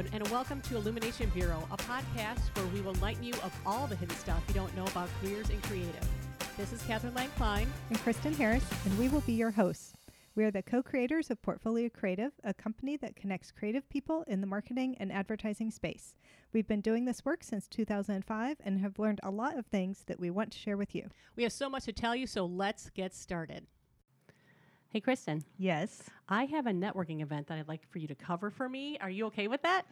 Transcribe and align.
Hello, 0.00 0.08
and, 0.14 0.22
and 0.22 0.32
welcome 0.32 0.62
to 0.62 0.76
Illumination 0.76 1.28
Bureau, 1.34 1.62
a 1.70 1.76
podcast 1.76 2.56
where 2.56 2.64
we 2.68 2.80
will 2.80 2.94
enlighten 2.94 3.22
you 3.22 3.34
of 3.44 3.54
all 3.66 3.86
the 3.86 3.96
hidden 3.96 4.16
stuff 4.16 4.42
you 4.48 4.54
don't 4.54 4.74
know 4.74 4.84
about 4.84 5.10
careers 5.20 5.50
in 5.50 5.60
creative. 5.60 6.08
This 6.56 6.72
is 6.72 6.80
Catherine 6.84 7.12
Lang 7.12 7.28
Klein. 7.36 7.70
and 7.90 7.98
Kristen 7.98 8.32
Harris, 8.32 8.64
and 8.86 8.98
we 8.98 9.08
will 9.08 9.20
be 9.20 9.34
your 9.34 9.50
hosts. 9.50 9.92
We 10.34 10.44
are 10.44 10.50
the 10.50 10.62
co 10.62 10.82
creators 10.82 11.30
of 11.30 11.42
Portfolio 11.42 11.90
Creative, 11.90 12.32
a 12.42 12.54
company 12.54 12.96
that 12.96 13.14
connects 13.14 13.50
creative 13.50 13.86
people 13.90 14.24
in 14.26 14.40
the 14.40 14.46
marketing 14.46 14.96
and 14.98 15.12
advertising 15.12 15.70
space. 15.70 16.14
We've 16.54 16.68
been 16.68 16.80
doing 16.80 17.04
this 17.04 17.22
work 17.22 17.44
since 17.44 17.68
2005 17.68 18.56
and 18.64 18.80
have 18.80 18.98
learned 18.98 19.20
a 19.22 19.30
lot 19.30 19.58
of 19.58 19.66
things 19.66 20.04
that 20.06 20.18
we 20.18 20.30
want 20.30 20.50
to 20.52 20.58
share 20.58 20.78
with 20.78 20.94
you. 20.94 21.10
We 21.36 21.42
have 21.42 21.52
so 21.52 21.68
much 21.68 21.84
to 21.84 21.92
tell 21.92 22.16
you, 22.16 22.26
so 22.26 22.46
let's 22.46 22.88
get 22.88 23.12
started. 23.12 23.66
Hey, 24.90 25.00
Kristen, 25.00 25.44
Yes. 25.56 26.02
I 26.28 26.46
have 26.46 26.66
a 26.66 26.72
networking 26.72 27.22
event 27.22 27.46
that 27.46 27.58
I'd 27.58 27.68
like 27.68 27.88
for 27.88 27.98
you 27.98 28.08
to 28.08 28.14
cover 28.16 28.50
for 28.50 28.68
me. 28.68 28.98
Are 29.00 29.08
you 29.08 29.26
okay 29.26 29.46
with 29.46 29.62
that? 29.62 29.86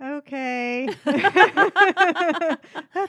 Okay. 0.00 0.88
that 1.04 2.58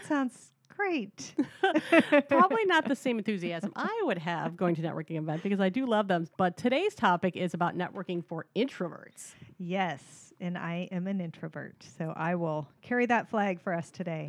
sounds 0.08 0.52
great. 0.76 1.34
Probably 2.30 2.66
not 2.66 2.88
the 2.88 2.96
same 2.96 3.18
enthusiasm 3.18 3.72
I 3.76 4.02
would 4.06 4.18
have 4.18 4.56
going 4.58 4.76
to 4.76 4.82
networking 4.82 5.18
event 5.18 5.44
because 5.44 5.59
I 5.59 5.70
do 5.70 5.86
love 5.86 6.08
them. 6.08 6.28
But 6.38 6.58
today's 6.58 6.96
topic 6.96 7.36
is 7.36 7.54
about 7.54 7.78
networking 7.78 8.23
for 8.26 8.46
introverts. 8.56 9.34
Yes, 9.58 10.34
and 10.40 10.58
I 10.58 10.88
am 10.92 11.08
an 11.08 11.22
introvert, 11.22 11.76
so 11.98 12.14
I 12.16 12.36
will 12.36 12.68
carry 12.82 13.06
that 13.08 13.30
flag 13.30 13.62
for 13.62 13.73
us 13.73 13.89
today. 13.92 14.28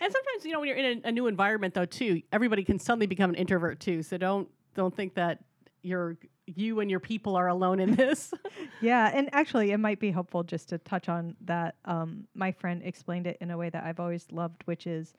And 0.00 0.12
sometimes, 0.12 0.44
you 0.44 0.52
know, 0.52 0.60
when 0.60 0.68
you're 0.68 0.76
in 0.76 1.02
a, 1.04 1.08
a 1.08 1.12
new 1.12 1.26
environment, 1.26 1.74
though, 1.74 1.84
too, 1.84 2.22
everybody 2.32 2.64
can 2.64 2.78
suddenly 2.78 3.06
become 3.06 3.30
an 3.30 3.36
introvert 3.36 3.80
too. 3.80 4.02
So 4.02 4.16
don't 4.16 4.48
don't 4.74 4.94
think 4.94 5.14
that 5.14 5.40
you're 5.82 6.16
you 6.56 6.80
and 6.80 6.90
your 6.90 7.00
people 7.00 7.36
are 7.36 7.48
alone 7.48 7.80
in 7.80 7.94
this. 7.94 8.32
Yeah, 8.80 9.10
and 9.12 9.28
actually, 9.32 9.72
it 9.72 9.78
might 9.78 9.98
be 9.98 10.10
helpful 10.12 10.42
just 10.44 10.68
to 10.68 10.78
touch 10.78 11.08
on 11.08 11.34
that. 11.46 11.74
Um, 11.84 12.28
my 12.34 12.52
friend 12.52 12.80
explained 12.84 13.26
it 13.26 13.36
in 13.40 13.50
a 13.50 13.56
way 13.56 13.70
that 13.70 13.82
I've 13.84 13.98
always 13.98 14.26
loved, 14.30 14.62
which 14.66 14.86
is 14.86 15.14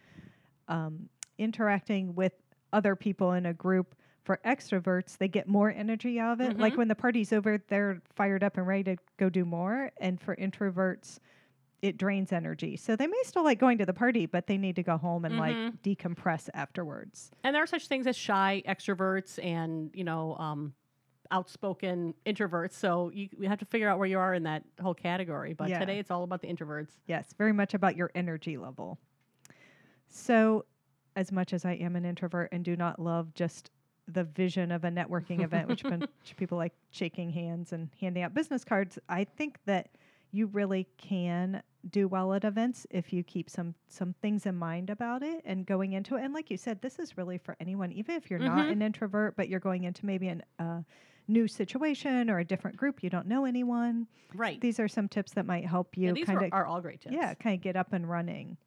um, 0.67 1.09
interacting 1.37 2.15
with 2.15 2.33
other 2.73 2.95
people 2.95 3.33
in 3.33 3.45
a 3.45 3.53
group. 3.53 3.95
For 4.23 4.39
extroverts, 4.45 5.17
they 5.17 5.27
get 5.27 5.47
more 5.47 5.71
energy 5.71 6.19
out 6.19 6.33
of 6.33 6.41
it. 6.41 6.57
Like 6.59 6.73
Mhm. 6.73 6.77
when 6.77 6.87
the 6.87 6.95
party's 6.95 7.33
over, 7.33 7.57
they're 7.67 8.01
fired 8.15 8.43
up 8.43 8.57
and 8.57 8.67
ready 8.67 8.83
to 8.83 8.97
go 9.17 9.29
do 9.29 9.43
more. 9.43 9.91
And 9.99 10.21
for 10.21 10.35
introverts, 10.35 11.19
it 11.81 11.97
drains 11.97 12.31
energy. 12.31 12.75
So 12.77 12.95
they 12.95 13.07
may 13.07 13.21
still 13.23 13.43
like 13.43 13.57
going 13.59 13.77
to 13.79 13.85
the 13.85 13.93
party, 13.93 14.25
but 14.25 14.47
they 14.47 14.57
need 14.57 14.75
to 14.75 14.83
go 14.83 14.97
home 14.97 15.25
and 15.25 15.35
Mhm. 15.35 15.39
like 15.39 15.81
decompress 15.81 16.49
afterwards. 16.53 17.31
and 17.43 17.55
there 17.55 17.63
are 17.63 17.67
such 17.67 17.87
things 17.87 18.05
as 18.05 18.15
shy 18.17 18.61
extroverts 18.67 19.43
and 19.43 19.89
you 19.95 20.03
know 20.03 20.35
um, 20.37 20.73
outspoken 21.31 22.13
introverts. 22.25 22.73
So 22.73 23.11
you, 23.13 23.29
you 23.39 23.47
have 23.47 23.59
to 23.59 23.65
figure 23.65 23.87
out 23.89 23.99
where 23.99 24.07
you 24.07 24.17
are 24.19 24.33
in 24.33 24.43
that 24.43 24.63
whole 24.81 24.93
category. 24.93 25.53
But 25.53 25.69
Yeah. 25.69 25.79
today 25.79 25.99
it's 25.99 26.11
all 26.11 26.23
about 26.23 26.41
the 26.41 26.47
introverts. 26.47 26.89
Yes, 27.07 27.33
very 27.37 27.53
much 27.53 27.73
about 27.73 27.95
your 27.95 28.11
energy 28.15 28.57
level. 28.57 28.97
So, 30.09 30.65
as 31.15 31.31
much 31.31 31.53
as 31.53 31.65
I 31.65 31.73
am 31.73 31.95
an 31.95 32.05
introvert 32.05 32.49
and 32.51 32.63
do 32.63 32.75
not 32.75 32.99
love 32.99 33.33
just 33.33 33.71
the 34.07 34.23
vision 34.23 34.71
of 34.71 34.83
a 34.83 34.89
networking 34.89 35.43
event, 35.43 35.67
which 35.67 35.83
people 36.37 36.57
like 36.57 36.73
shaking 36.91 37.29
hands 37.29 37.73
and 37.73 37.89
handing 37.99 38.23
out 38.23 38.33
business 38.33 38.63
cards, 38.63 38.97
I 39.07 39.23
think 39.23 39.57
that 39.65 39.89
you 40.31 40.47
really 40.47 40.87
can 40.97 41.61
do 41.89 42.07
well 42.07 42.33
at 42.33 42.43
events 42.43 42.85
if 42.89 43.11
you 43.13 43.23
keep 43.23 43.49
some 43.49 43.73
some 43.87 44.13
things 44.21 44.45
in 44.45 44.55
mind 44.55 44.89
about 44.89 45.23
it 45.23 45.41
and 45.45 45.65
going 45.65 45.93
into 45.93 46.15
it. 46.15 46.23
And 46.23 46.33
like 46.33 46.49
you 46.51 46.57
said, 46.57 46.81
this 46.81 46.99
is 46.99 47.17
really 47.17 47.37
for 47.37 47.55
anyone, 47.59 47.91
even 47.91 48.15
if 48.15 48.29
you're 48.29 48.39
not 48.39 48.67
Mhm. 48.67 48.71
an 48.71 48.81
introvert, 48.81 49.35
but 49.35 49.47
you're 49.49 49.59
going 49.59 49.83
into 49.85 50.05
maybe 50.05 50.27
an 50.27 50.43
uh, 50.59 50.81
new 51.29 51.47
situation 51.47 52.29
or 52.29 52.39
a 52.39 52.45
different 52.45 52.77
group, 52.77 53.03
you 53.03 53.09
don't 53.09 53.27
know 53.27 53.45
anyone. 53.45 54.07
Right. 54.35 54.59
These 54.59 54.79
are 54.79 54.87
some 54.87 55.07
tips 55.07 55.33
that 55.33 55.45
might 55.45 55.65
help 55.65 55.95
you 55.97 56.07
yeah, 56.07 56.13
these 56.13 56.25
kind 56.25 56.41
are, 56.41 56.45
of 56.45 56.53
are 56.53 56.65
all 56.65 56.81
great 56.81 57.01
tips. 57.01 57.15
yeah, 57.15 57.33
kind 57.35 57.55
of 57.55 57.61
get 57.61 57.75
up 57.75 57.93
and 57.93 58.09
running. 58.09 58.57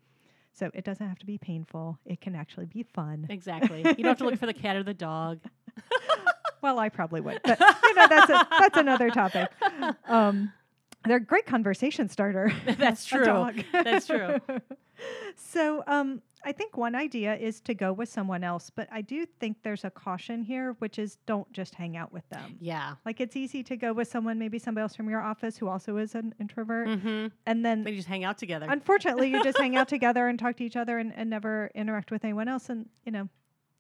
So 0.55 0.71
it 0.75 0.85
doesn't 0.85 1.07
have 1.07 1.19
to 1.19 1.27
be 1.27 1.39
painful. 1.39 1.99
It 2.05 2.21
can 2.21 2.35
actually 2.35 2.67
be 2.67 2.83
fun. 2.83 3.27
Exactly. 3.29 3.79
you 3.79 3.95
don't 3.95 4.07
have 4.07 4.19
to 4.19 4.25
look 4.25 4.39
for 4.39 4.47
the 4.47 4.55
cat 4.55 4.77
or 4.77 4.83
the 4.83 4.95
dog. 4.95 5.41
Well, 6.63 6.79
I 6.79 6.91
probably 6.91 7.21
would, 7.21 7.41
but 7.43 7.59
you 7.59 7.95
know 7.97 8.07
that's 8.09 8.31
a, 8.31 8.47
that's 8.51 8.77
another 8.77 9.11
topic. 9.11 9.51
Um, 10.07 10.53
they're 11.05 11.17
a 11.17 11.21
great 11.21 11.47
conversation 11.47 12.09
starter. 12.09 12.53
That's 12.79 13.05
true. 13.05 13.51
That's 13.73 14.07
true. 14.13 14.39
so 15.37 15.83
um, 15.87 16.23
I 16.45 16.53
think 16.53 16.77
one 16.77 16.95
idea 16.95 17.35
is 17.37 17.61
to 17.63 17.75
go 17.75 17.93
with 17.93 18.09
someone 18.09 18.45
else, 18.45 18.71
but 18.71 18.89
I 18.93 19.01
do 19.01 19.27
think 19.41 19.59
there's 19.63 19.85
a 19.85 19.91
caution 19.91 20.43
here, 20.43 20.75
which 20.79 20.99
is 20.99 21.19
don't 21.27 21.51
just 21.53 21.75
hang 21.75 21.97
out 21.97 22.13
with 22.13 22.29
them. 22.31 22.57
Yeah. 22.61 22.95
Like 23.05 23.21
it's 23.21 23.37
easy 23.37 23.63
to 23.65 23.77
go 23.77 23.93
with 23.93 24.09
someone, 24.09 24.39
maybe 24.39 24.59
somebody 24.59 24.83
else 24.83 24.95
from 24.97 25.09
your 25.09 25.21
office 25.23 25.57
who 25.57 25.69
also 25.69 25.97
is 25.97 26.15
an 26.15 26.35
introvert, 26.41 26.89
Mm-hmm. 26.89 27.27
and 27.47 27.65
then 27.65 27.85
They 27.85 27.95
just 27.97 28.09
hang 28.09 28.25
out 28.25 28.39
together. 28.39 28.67
unfortunately 28.69 29.31
you 29.31 29.43
just 29.43 29.59
hang 29.59 29.77
out 29.77 29.89
together 29.97 30.29
and 30.29 30.39
talk 30.39 30.57
to 30.57 30.65
each 30.65 30.77
other 30.77 30.99
and, 30.99 31.13
and 31.17 31.31
never 31.31 31.71
interact 31.75 32.11
with 32.11 32.25
anyone 32.25 32.49
else 32.49 32.69
and 32.69 32.89
you 33.05 33.13
know 33.13 33.29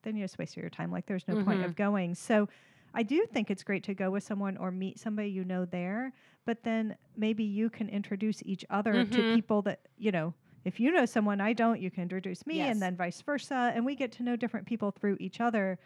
then 0.02 0.16
you 0.16 0.24
just 0.24 0.38
waste 0.38 0.56
your 0.56 0.68
time 0.70 0.90
like 0.90 1.06
there's 1.06 1.26
no 1.28 1.42
point 1.44 1.60
Mhm. 1.60 1.64
of 1.66 1.76
going 1.76 2.14
so 2.14 2.48
i 2.94 3.02
do 3.02 3.24
think 3.26 3.50
it's 3.50 3.62
great 3.62 3.82
to 3.84 3.94
go 3.94 4.10
with 4.10 4.22
someone 4.24 4.56
or 4.56 4.70
meet 4.70 4.98
somebody 4.98 5.28
you 5.30 5.44
know 5.44 5.64
there 5.64 6.12
but 6.44 6.62
then 6.62 6.96
maybe 7.16 7.44
you 7.44 7.70
can 7.70 7.88
introduce 7.88 8.42
each 8.44 8.64
other 8.70 8.94
Mhm. 8.94 9.10
to 9.12 9.22
people 9.34 9.62
that 9.62 9.80
you 9.96 10.10
know 10.10 10.34
if 10.64 10.78
you 10.80 10.90
know 10.90 11.04
someone 11.04 11.40
i 11.40 11.52
don't 11.52 11.80
you 11.80 11.90
can 11.90 12.02
introduce 12.02 12.46
me 12.46 12.56
Yes. 12.56 12.72
and 12.72 12.82
then 12.82 12.96
vice 12.96 13.20
versa 13.22 13.72
and 13.74 13.84
we 13.84 13.94
get 13.94 14.12
to 14.12 14.22
know 14.22 14.36
different 14.36 14.66
people 14.66 14.90
through 14.90 15.16
each 15.20 15.40
other 15.40 15.78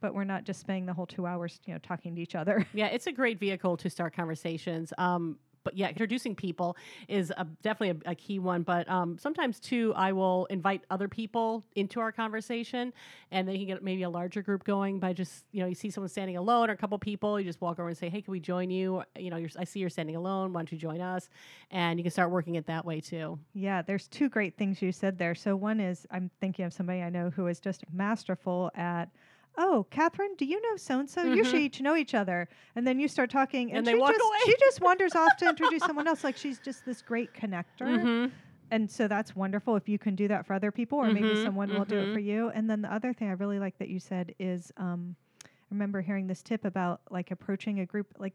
but 0.00 0.14
we're 0.14 0.24
not 0.24 0.44
just 0.44 0.60
spending 0.60 0.86
the 0.86 0.92
whole 0.92 1.06
two 1.06 1.26
hours 1.26 1.60
you 1.66 1.72
know 1.72 1.78
talking 1.80 2.14
to 2.14 2.20
each 2.22 2.34
other 2.34 2.66
Yeah, 2.74 2.86
it's 2.88 3.06
a 3.06 3.12
great 3.12 3.38
vehicle 3.40 3.76
to 3.78 3.88
start 3.90 4.14
conversations. 4.14 4.92
Um, 4.98 5.38
but 5.66 5.76
yeah, 5.76 5.88
introducing 5.88 6.36
people 6.36 6.76
is 7.08 7.32
a, 7.36 7.44
definitely 7.60 8.00
a, 8.06 8.12
a 8.12 8.14
key 8.14 8.38
one. 8.38 8.62
But 8.62 8.88
um, 8.88 9.18
sometimes 9.18 9.58
too, 9.58 9.92
I 9.96 10.12
will 10.12 10.46
invite 10.46 10.84
other 10.90 11.08
people 11.08 11.64
into 11.74 11.98
our 11.98 12.12
conversation, 12.12 12.92
and 13.32 13.48
they 13.48 13.58
can 13.58 13.66
get 13.66 13.82
maybe 13.82 14.04
a 14.04 14.08
larger 14.08 14.42
group 14.42 14.62
going 14.62 15.00
by 15.00 15.12
just 15.12 15.44
you 15.50 15.60
know 15.60 15.66
you 15.66 15.74
see 15.74 15.90
someone 15.90 16.08
standing 16.08 16.36
alone 16.36 16.70
or 16.70 16.74
a 16.74 16.76
couple 16.76 16.96
people, 17.00 17.40
you 17.40 17.44
just 17.44 17.60
walk 17.60 17.80
over 17.80 17.88
and 17.88 17.98
say, 17.98 18.08
hey, 18.08 18.22
can 18.22 18.30
we 18.30 18.38
join 18.38 18.70
you? 18.70 19.02
You 19.18 19.30
know, 19.30 19.44
I 19.58 19.64
see 19.64 19.80
you're 19.80 19.90
standing 19.90 20.14
alone. 20.14 20.52
Why 20.52 20.60
don't 20.60 20.70
you 20.70 20.78
join 20.78 21.00
us? 21.00 21.28
And 21.72 21.98
you 21.98 22.04
can 22.04 22.12
start 22.12 22.30
working 22.30 22.54
it 22.54 22.66
that 22.66 22.84
way 22.84 23.00
too. 23.00 23.36
Yeah, 23.52 23.82
there's 23.82 24.06
two 24.06 24.28
great 24.28 24.56
things 24.56 24.80
you 24.80 24.92
said 24.92 25.18
there. 25.18 25.34
So 25.34 25.56
one 25.56 25.80
is 25.80 26.06
I'm 26.12 26.30
thinking 26.40 26.64
of 26.64 26.72
somebody 26.72 27.02
I 27.02 27.10
know 27.10 27.30
who 27.30 27.48
is 27.48 27.58
just 27.58 27.82
masterful 27.92 28.70
at, 28.76 29.10
oh, 29.58 29.86
Catherine, 29.90 30.34
do 30.36 30.44
you 30.44 30.60
know 30.62 30.76
so 30.76 30.98
and 31.00 31.08
so? 31.08 31.24
You 31.24 31.44
should 31.44 31.60
Mhm. 31.60 31.64
each 31.64 31.80
know 31.80 31.96
each 31.96 32.14
other. 32.14 32.48
And 32.74 32.86
then 32.86 33.00
you 33.00 33.08
start 33.08 33.30
talking, 33.30 33.70
and, 33.70 33.78
And 33.78 33.86
they 33.86 33.92
she 33.92 33.98
walk 33.98 34.12
just 34.12 34.24
away. 34.24 34.38
she 34.44 34.56
just 34.60 34.80
wanders 34.82 35.14
off 35.14 35.36
to 35.38 35.48
introduce 35.48 35.82
someone 35.84 36.06
else. 36.06 36.24
Like 36.24 36.36
she's 36.36 36.58
just 36.58 36.84
this 36.84 37.02
great 37.02 37.32
connector, 37.34 37.64
Mm-hmm. 37.80 38.26
and 38.70 38.90
so 38.90 39.08
that's 39.08 39.34
wonderful 39.36 39.76
if 39.76 39.88
you 39.88 39.98
can 39.98 40.14
do 40.14 40.28
that 40.28 40.46
for 40.46 40.52
other 40.54 40.70
people, 40.70 40.98
or 40.98 41.10
maybe 41.10 41.34
Mhm, 41.34 41.42
someone 41.44 41.72
will 41.72 41.84
do 41.84 42.00
it 42.00 42.08
mhm. 42.08 42.12
for 42.12 42.18
you. 42.18 42.50
And 42.50 42.68
then 42.68 42.82
the 42.82 42.92
other 42.92 43.12
thing 43.12 43.28
I 43.28 43.32
really 43.32 43.58
like 43.58 43.78
that 43.78 43.88
you 43.88 43.98
said 44.00 44.34
is, 44.38 44.72
um, 44.76 45.16
I 45.44 45.48
remember 45.70 46.00
hearing 46.00 46.26
this 46.26 46.42
tip 46.42 46.64
about 46.64 47.00
like 47.10 47.30
approaching 47.30 47.80
a 47.80 47.86
group 47.86 48.14
like 48.18 48.34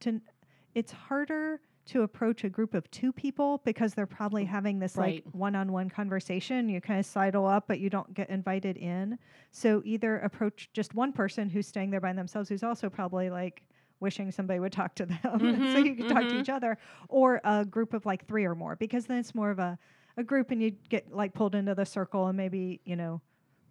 to 0.00 0.20
it's 0.74 0.90
harder 0.92 1.60
to 1.86 2.02
approach 2.02 2.44
a 2.44 2.48
group 2.48 2.74
of 2.74 2.88
two 2.90 3.12
people 3.12 3.60
because 3.64 3.94
they're 3.94 4.06
probably 4.06 4.44
having 4.44 4.78
this 4.78 4.96
like 4.96 5.22
one-on-one 5.32 5.90
conversation. 5.90 6.68
You 6.68 6.80
kind 6.80 7.00
of 7.00 7.06
sidle 7.06 7.46
up 7.46 7.66
but 7.66 7.80
you 7.80 7.90
don't 7.90 8.12
get 8.14 8.30
invited 8.30 8.76
in. 8.76 9.18
So 9.50 9.82
either 9.84 10.18
approach 10.20 10.70
just 10.72 10.94
one 10.94 11.12
person 11.12 11.48
who's 11.48 11.66
staying 11.66 11.90
there 11.90 12.00
by 12.00 12.12
themselves 12.12 12.48
who's 12.48 12.62
also 12.62 12.88
probably 12.88 13.30
like 13.30 13.62
wishing 14.00 14.30
somebody 14.32 14.58
would 14.60 14.72
talk 14.72 14.94
to 14.96 15.06
them 15.06 15.62
so 15.66 15.78
Mhm, 15.78 15.86
you 15.86 15.94
can 15.94 16.06
talk 16.06 16.28
to 16.28 16.34
mhm. 16.34 16.40
each 16.40 16.48
other 16.48 16.76
or 17.08 17.40
a 17.44 17.64
group 17.64 17.94
of 17.94 18.04
like 18.06 18.26
three 18.26 18.44
or 18.44 18.54
more 18.54 18.76
because 18.76 19.06
then 19.06 19.18
it's 19.18 19.34
more 19.34 19.50
of 19.50 19.58
a 19.58 19.78
a 20.16 20.22
group 20.24 20.50
and 20.50 20.62
you 20.62 20.72
get 20.90 21.10
like 21.12 21.32
pulled 21.34 21.54
into 21.54 21.74
the 21.74 21.86
circle 21.86 22.26
and 22.26 22.36
maybe 22.36 22.80
you 22.84 22.96
know 22.96 23.20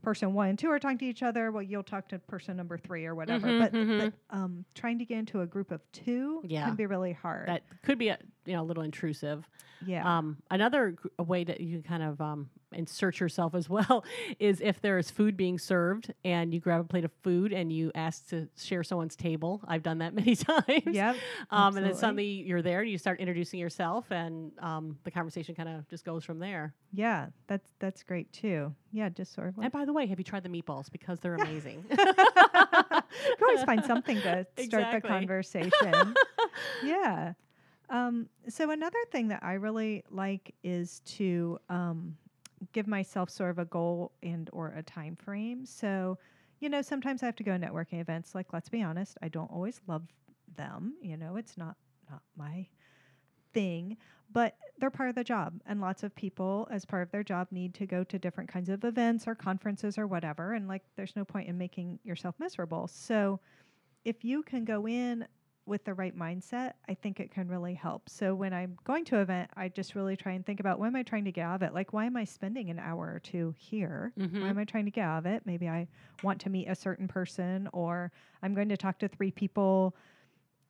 person 0.02 0.34
one 0.34 0.50
and 0.50 0.60
two 0.60 0.70
are 0.70 0.80
talking 0.80 0.98
to 0.98 1.06
each 1.06 1.24
other 1.24 1.52
well 1.52 1.62
you'll 1.64 1.84
talk 1.84 2.08
to 2.10 2.18
person 2.20 2.58
number 2.58 2.78
three 2.78 3.06
or 3.06 3.14
whatever 3.16 3.48
Mhm, 3.48 3.60
but, 3.60 3.74
mhm. 3.74 3.98
but 4.00 4.36
um, 4.36 4.66
trying 4.74 4.98
to 5.00 5.06
get 5.06 5.18
into 5.20 5.42
a 5.42 5.46
group 5.48 5.72
of 5.72 5.82
two 5.92 6.42
Yeah. 6.44 6.66
can 6.66 6.76
be 6.76 6.86
really 6.86 7.14
hard 7.14 7.48
That 7.48 7.64
could 7.84 7.98
be 7.98 8.10
a 8.10 8.18
you 8.46 8.54
know 8.54 8.62
a 8.64 8.66
little 8.66 8.84
intrusive. 8.84 9.48
yeah 9.86 10.18
Um, 10.18 10.38
another 10.50 10.92
g- 10.92 11.10
way 11.24 11.44
that 11.44 11.62
you 11.62 11.74
can 11.80 11.84
kind 11.84 12.04
of 12.04 12.20
um, 12.22 12.50
insert 12.74 13.20
yourself 13.20 13.54
as 13.56 13.70
well 13.70 14.04
is 14.40 14.62
if 14.62 14.82
there 14.82 14.98
is 14.98 15.12
food 15.12 15.36
being 15.38 15.58
served 15.60 16.14
and 16.24 16.54
you 16.54 16.60
grab 16.60 16.82
a 16.82 16.84
plate 16.84 17.04
of 17.06 17.12
food 17.24 17.52
and 17.54 17.72
you 17.72 17.92
ask 17.96 18.28
to 18.30 18.48
share 18.58 18.84
someone's 18.84 19.16
table. 19.16 19.62
I've 19.68 19.84
done 19.84 19.98
that 20.00 20.14
many 20.22 20.36
times. 20.36 20.84
yep 20.88 21.16
Um, 21.50 21.78
and 21.78 21.86
then 21.86 21.96
suddenly 21.96 22.26
you're 22.26 22.62
there 22.62 22.82
and 22.82 22.90
you 22.90 22.98
start 22.98 23.20
introducing 23.20 23.60
yourself 23.60 24.12
and 24.12 24.52
um, 24.60 24.98
the 25.04 25.12
conversation 25.12 25.56
kind 25.56 25.70
of 25.70 25.88
just 25.90 26.06
goes 26.06 26.24
from 26.24 26.40
there. 26.40 26.74
yeah 26.94 27.28
that's 27.48 27.70
that's 27.80 28.04
great 28.04 28.32
too 28.34 28.74
yeah 28.92 29.10
just 29.10 29.34
sort 29.34 29.48
of 29.50 29.58
like 29.58 29.66
And 29.66 29.74
by 29.74 29.86
the 29.86 29.94
way, 29.94 30.06
have 30.08 30.20
you 30.20 30.24
tried 30.26 30.44
the 30.44 30.50
meatballs? 30.50 30.92
Because 30.92 31.20
they're 31.20 31.36
amazing. 31.36 31.84
you 31.92 33.48
always 33.48 33.64
find 33.64 33.84
something 33.86 34.18
to 34.22 34.46
start 34.66 34.92
the 34.92 35.02
conversation 35.08 36.16
yeah 36.84 37.34
um, 37.90 38.28
so 38.48 38.72
another 38.72 38.98
thing 39.12 39.28
that 39.30 39.44
i 39.44 39.54
really 39.54 40.04
like 40.10 40.54
is 40.64 41.02
to 41.02 41.60
um, 41.70 42.16
give 42.74 42.88
myself 42.88 43.30
sort 43.30 43.50
of 43.50 43.60
a 43.60 43.66
goal 43.66 44.12
and 44.24 44.50
or 44.54 44.74
a 44.76 44.84
time 44.84 45.16
frame 45.16 45.66
so 45.66 46.18
you 46.60 46.70
know 46.70 46.82
sometimes 46.82 47.24
i 47.24 47.26
have 47.26 47.36
to 47.36 47.44
go 47.44 47.52
networking 47.52 48.00
events 48.00 48.36
like 48.36 48.54
let's 48.54 48.70
be 48.70 48.82
honest 48.82 49.18
i 49.22 49.28
don't 49.28 49.52
always 49.52 49.82
love 49.88 50.04
them 50.56 50.94
you 51.02 51.18
know 51.18 51.36
it's 51.36 51.58
not 51.58 51.76
not 52.10 52.22
my 52.36 52.68
thing, 53.54 53.98
but 54.32 54.56
they're 54.78 54.90
part 54.90 55.10
of 55.10 55.16
the 55.16 55.24
job. 55.24 55.60
And 55.66 55.82
lots 55.82 56.04
of 56.04 56.16
people, 56.16 56.68
as 56.72 56.86
part 56.86 57.04
of 57.04 57.12
their 57.12 57.24
job, 57.24 57.48
need 57.52 57.74
to 57.76 57.86
go 57.86 58.04
to 58.04 58.20
different 58.20 58.52
kinds 58.52 58.70
of 58.70 58.84
events 58.84 59.28
or 59.28 59.36
conferences 59.36 59.98
or 59.98 60.08
whatever. 60.08 60.54
And 60.54 60.68
like, 60.68 60.84
there's 60.96 61.16
no 61.16 61.26
point 61.26 61.48
in 61.48 61.58
making 61.58 62.00
yourself 62.04 62.36
miserable. 62.40 62.88
So 62.88 63.40
if 64.06 64.24
you 64.24 64.44
can 64.44 64.66
go 64.66 64.88
in 64.88 65.28
with 65.66 65.84
the 65.86 65.94
right 65.94 66.18
mindset, 66.18 66.74
I 66.90 66.96
think 66.96 67.20
it 67.20 67.32
can 67.32 67.48
really 67.48 67.74
help. 67.76 68.10
So 68.10 68.34
when 68.34 68.54
I'm 68.54 68.78
going 68.84 69.06
to 69.06 69.16
an 69.18 69.22
event, 69.22 69.52
I 69.56 69.70
just 69.70 69.96
really 69.96 70.18
try 70.18 70.32
and 70.34 70.46
think 70.46 70.60
about 70.60 70.80
what 70.80 70.88
am 70.88 70.96
I 70.96 71.04
trying 71.04 71.26
to 71.26 71.32
get 71.32 71.44
out 71.44 71.56
of 71.56 71.62
it? 71.64 71.74
Like, 71.74 71.94
why 71.94 72.06
am 72.06 72.18
I 72.18 72.24
spending 72.26 72.70
an 72.70 72.80
hour 72.80 73.14
or 73.14 73.20
two 73.20 73.54
here? 73.58 74.14
Mhm. 74.18 74.42
Why 74.42 74.50
am 74.50 74.58
I 74.58 74.66
trying 74.66 74.86
to 74.86 74.92
get 74.92 75.04
out 75.06 75.20
of 75.20 75.26
it? 75.28 75.46
Maybe 75.46 75.70
I 75.70 75.88
want 76.24 76.42
to 76.42 76.50
meet 76.50 76.68
a 76.68 76.76
certain 76.76 77.08
person, 77.08 77.70
or 77.74 78.12
I'm 78.42 78.54
going 78.54 78.70
to 78.70 78.78
talk 78.78 78.98
to 79.00 79.08
three 79.08 79.32
people, 79.32 79.96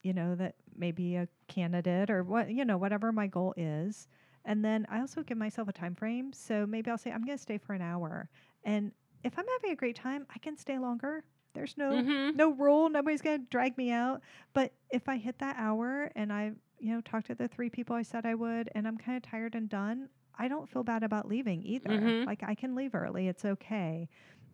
you 0.04 0.14
know, 0.14 0.36
that 0.36 0.56
may 0.76 0.92
be 0.92 1.16
a 1.16 1.28
candidate 1.48 2.10
or 2.10 2.24
what, 2.24 2.50
you 2.52 2.66
know, 2.66 2.78
whatever 2.78 3.12
my 3.12 3.28
goal 3.28 3.54
is. 3.58 4.08
And 4.46 4.66
then 4.66 4.86
I 4.90 5.00
also 5.00 5.24
give 5.24 5.38
myself 5.38 5.68
a 5.68 5.74
time 5.74 5.96
frame. 5.96 6.34
So 6.34 6.66
maybe 6.66 6.90
I'll 6.92 6.98
say, 6.98 7.12
I'm 7.12 7.24
going 7.24 7.38
to 7.38 7.42
stay 7.42 7.58
for 7.60 7.74
an 7.74 7.82
hour. 7.82 8.30
And 8.64 8.92
if 9.24 9.38
I'm 9.38 9.46
having 9.48 9.72
a 9.72 9.76
great 9.76 9.96
time, 9.96 10.26
I 10.34 10.40
can 10.40 10.58
stay 10.58 10.80
longer. 10.80 11.24
There's 11.54 11.78
no 11.78 11.92
Mhm. 12.02 12.36
no 12.36 12.52
rule. 12.54 12.90
Nobody's 12.90 13.22
gonna 13.22 13.40
drag 13.40 13.78
me 13.78 13.92
out. 13.92 14.22
But 14.54 14.74
if 14.92 15.08
I 15.10 15.18
hit 15.18 15.40
that 15.40 15.56
hour 15.58 16.12
and 16.16 16.32
I, 16.32 16.54
you 16.80 16.94
know, 16.94 17.02
talk 17.02 17.26
to 17.26 17.36
the 17.36 17.48
three 17.48 17.70
people 17.70 17.96
I 17.96 18.02
said 18.04 18.26
I 18.26 18.36
would, 18.36 18.70
and 18.76 18.88
I'm 18.88 18.98
kind 18.98 19.18
of 19.18 19.24
tired 19.24 19.56
and 19.56 19.68
done, 19.70 20.10
I 20.36 20.48
don't 20.48 20.68
feel 20.70 20.84
bad 20.84 21.04
about 21.04 21.28
leaving 21.28 21.62
either. 21.64 21.90
Mhm. 21.90 22.26
Like 22.26 22.44
I 22.44 22.56
can 22.56 22.74
leave 22.76 22.96
early. 22.96 23.28
It's 23.28 23.46
okay. 23.46 24.08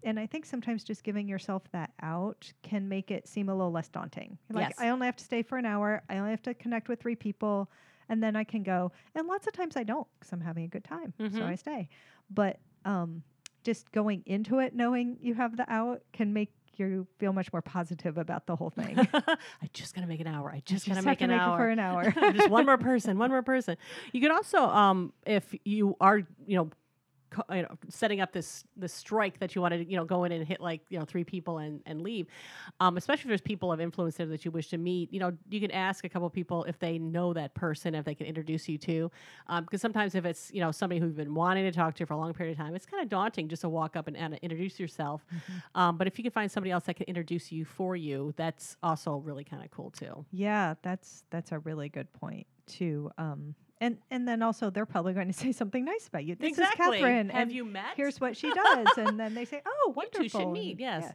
And 0.04 0.20
I 0.20 0.28
think 0.28 0.46
sometimes 0.46 0.84
just 0.84 1.04
giving 1.04 1.28
yourself 1.28 1.70
that 1.72 1.92
out 2.02 2.52
can 2.62 2.88
make 2.88 3.10
it 3.12 3.28
seem 3.28 3.50
a 3.50 3.56
little 3.56 3.72
less 3.72 3.90
daunting. 3.90 4.38
Like 4.50 4.70
Yes. 4.70 4.80
I 4.80 4.90
only 4.90 5.06
have 5.08 5.16
to 5.18 5.24
stay 5.24 5.42
for 5.42 5.58
an 5.58 5.66
hour. 5.66 6.04
I 6.10 6.18
only 6.18 6.32
have 6.32 6.42
to 6.44 6.54
connect 6.54 6.88
with 6.88 7.00
three 7.00 7.16
people, 7.16 7.70
and 8.10 8.22
then 8.22 8.36
I 8.36 8.44
can 8.44 8.64
go. 8.64 8.92
And 9.16 9.28
lots 9.28 9.48
of 9.48 9.54
times 9.54 9.76
I 9.76 9.84
don't 9.84 10.08
because 10.20 10.32
I'm 10.32 10.42
having 10.42 10.64
a 10.66 10.68
good 10.68 10.84
time, 10.84 11.14
Mhm. 11.20 11.34
so 11.34 11.44
I 11.46 11.56
stay. 11.56 11.90
But 12.30 12.60
um, 12.86 13.24
just 13.64 13.92
going 13.92 14.24
into 14.26 14.60
it 14.60 14.74
knowing 14.76 15.18
you 15.20 15.34
have 15.34 15.58
the 15.58 15.70
out 15.72 16.04
can 16.14 16.32
make 16.32 16.54
you 16.80 17.08
feel 17.20 17.34
much 17.34 17.52
more 17.52 17.62
positive 17.62 18.18
about 18.18 18.46
the 18.48 18.56
whole 18.56 18.70
thing. 18.70 18.98
I 19.14 19.38
just 19.74 19.96
gotta 19.96 20.08
make 20.08 20.20
an 20.20 20.28
hour. 20.28 20.50
I 20.50 20.62
just, 20.66 20.86
just 20.86 20.88
gotta 20.88 21.06
make 21.06 21.22
an 21.22 21.30
make 21.30 21.40
hour. 21.40 21.58
for 21.58 21.70
an 21.70 21.80
hour. 21.80 22.12
just 22.34 22.50
one 22.50 22.66
more 22.66 22.78
person, 22.90 23.18
one 23.18 23.30
more 23.30 23.44
person. 23.44 23.78
You 24.12 24.22
could 24.22 24.32
also, 24.32 24.60
um, 24.60 25.14
if 25.26 25.54
you 25.66 25.96
are, 26.00 26.20
you 26.46 26.58
know, 26.58 26.70
you 27.52 27.62
know, 27.64 27.78
setting 27.90 28.22
up 28.22 28.32
this 28.32 28.64
this 28.76 28.94
strike 28.94 29.40
that 29.40 29.56
you 29.56 29.62
want 29.62 29.74
to, 29.74 29.84
you 29.84 29.96
know, 29.96 30.06
go 30.06 30.24
in 30.24 30.32
and 30.32 30.46
hit 30.46 30.62
like 30.62 30.82
you 30.90 31.00
know 31.00 31.06
three 31.06 31.24
people 31.24 31.60
and 31.60 31.82
and 31.86 32.02
leave, 32.02 32.28
um, 32.80 32.98
especially 32.98 33.24
if 33.24 33.28
there's 33.30 33.42
people 33.42 33.72
of 33.72 33.82
influence 33.82 34.16
there 34.18 34.26
that 34.28 34.46
you 34.46 34.52
wish 34.52 34.70
to 34.70 34.78
meet. 34.78 35.12
You 35.12 35.20
know, 35.20 35.32
you 35.50 35.60
can 35.60 35.72
ask 35.72 36.06
a 36.06 36.10
couple 36.10 36.30
people 36.30 36.64
if 36.66 36.80
they 36.80 36.98
know 36.98 37.34
that 37.34 37.54
person, 37.54 37.96
if 37.96 38.06
they 38.06 38.16
can 38.16 38.28
introduce 38.28 38.68
you 38.68 38.78
to, 38.80 39.12
um, 39.48 39.64
because 39.64 39.82
sometimes 39.82 40.16
if 40.16 40.26
it's 40.26 40.52
you 40.54 40.62
know 40.62 40.72
somebody 40.72 41.00
who 41.00 41.08
you've 41.08 41.16
been 41.16 41.34
wanting 41.34 41.66
to 41.66 41.72
talk 41.72 41.96
to 41.96 42.06
for 42.06 42.14
a 42.14 42.18
long 42.18 42.34
period 42.34 42.58
of 42.58 42.58
time, 42.58 42.76
it's 42.76 42.86
kind 42.86 43.02
of 43.02 43.10
daunting 43.10 43.48
just 43.48 43.62
to 43.62 43.70
walk 43.70 43.96
up 43.96 44.08
and, 44.08 44.18
and 44.18 44.36
introduce 44.36 44.80
yourself. 44.80 45.26
Um, 45.76 45.98
but 45.98 46.08
if 46.08 46.18
you 46.18 46.24
can 46.24 46.32
find 46.32 46.52
somebody 46.52 46.72
else 46.72 46.86
that 46.86 46.96
can 46.96 47.06
introduce 47.06 47.52
you 47.52 47.66
for 47.66 47.96
you, 47.96 48.34
that's 48.36 48.78
also 48.84 49.18
really 49.18 49.44
kind 49.44 49.64
of 49.64 49.72
cool 49.72 49.92
too. 49.92 50.26
Yeah, 50.32 50.76
that's 50.82 51.24
that's 51.30 51.52
a 51.52 51.60
really 51.60 51.90
good 51.90 52.12
point 52.14 52.48
too. 52.68 53.12
Um, 53.18 53.56
and 53.80 53.98
and 54.12 54.28
then 54.28 54.42
also 54.42 54.70
they're 54.70 54.86
probably 54.86 55.14
going 55.14 55.28
to 55.34 55.34
say 55.34 55.52
something 55.52 55.86
nice 55.86 56.08
about 56.08 56.26
you. 56.26 56.36
This 56.36 56.50
exactly. 56.50 56.86
is 56.98 57.02
Catherine, 57.02 57.30
Have 57.30 57.42
and 57.44 57.52
you 57.52 57.66
met? 57.66 57.94
here's 57.96 58.20
what 58.20 58.36
she 58.38 58.52
does, 58.54 58.88
and 58.98 59.20
then 59.20 59.34
they 59.34 59.46
say, 59.46 59.62
"Oh, 59.66 59.94
wonderful." 59.96 60.24
You 60.24 60.30
wonderful." 60.30 60.40
two 60.40 60.46
should 60.46 60.52
meet, 60.52 60.80
yes. 60.80 61.14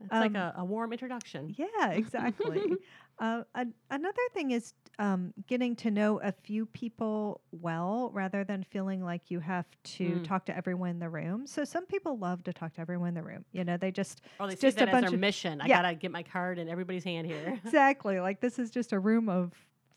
It's 0.00 0.12
Um, 0.12 0.20
like 0.20 0.34
a, 0.34 0.54
a 0.58 0.64
warm 0.64 0.92
introduction. 0.92 1.54
Yeah, 1.56 1.90
exactly. 1.92 2.60
uh, 3.20 3.44
an- 3.54 3.72
another 3.90 4.20
thing 4.34 4.50
is 4.50 4.74
um, 4.98 5.32
getting 5.46 5.76
to 5.76 5.90
know 5.90 6.20
a 6.20 6.32
few 6.32 6.66
people 6.66 7.40
well 7.52 8.10
rather 8.12 8.42
than 8.44 8.64
feeling 8.64 9.02
like 9.02 9.30
you 9.30 9.38
have 9.40 9.64
to 9.84 10.04
Mm. 10.16 10.24
talk 10.24 10.44
to 10.46 10.56
everyone 10.56 10.90
in 10.90 10.98
the 10.98 11.08
room. 11.08 11.46
So 11.46 11.64
some 11.64 11.86
people 11.86 12.18
love 12.18 12.42
to 12.44 12.52
talk 12.52 12.74
to 12.74 12.80
everyone 12.80 13.08
in 13.10 13.14
the 13.14 13.22
room. 13.22 13.44
You 13.52 13.64
know, 13.64 13.76
they 13.76 13.92
just 13.92 14.20
Or 14.40 14.48
they 14.48 14.56
just 14.56 14.80
a 14.80 14.86
bunch 14.86 15.06
their 15.06 15.14
of- 15.14 15.20
mission. 15.20 15.60
I 15.60 15.68
gotta 15.68 15.94
get 15.94 16.10
my 16.10 16.24
card 16.24 16.58
in 16.58 16.68
everybody's 16.68 17.04
hand 17.04 17.26
here. 17.26 17.58
exactly 17.64 18.18
like 18.20 18.40
this 18.40 18.58
is 18.58 18.70
just 18.70 18.92
a 18.92 18.98
room 18.98 19.28
of 19.28 19.52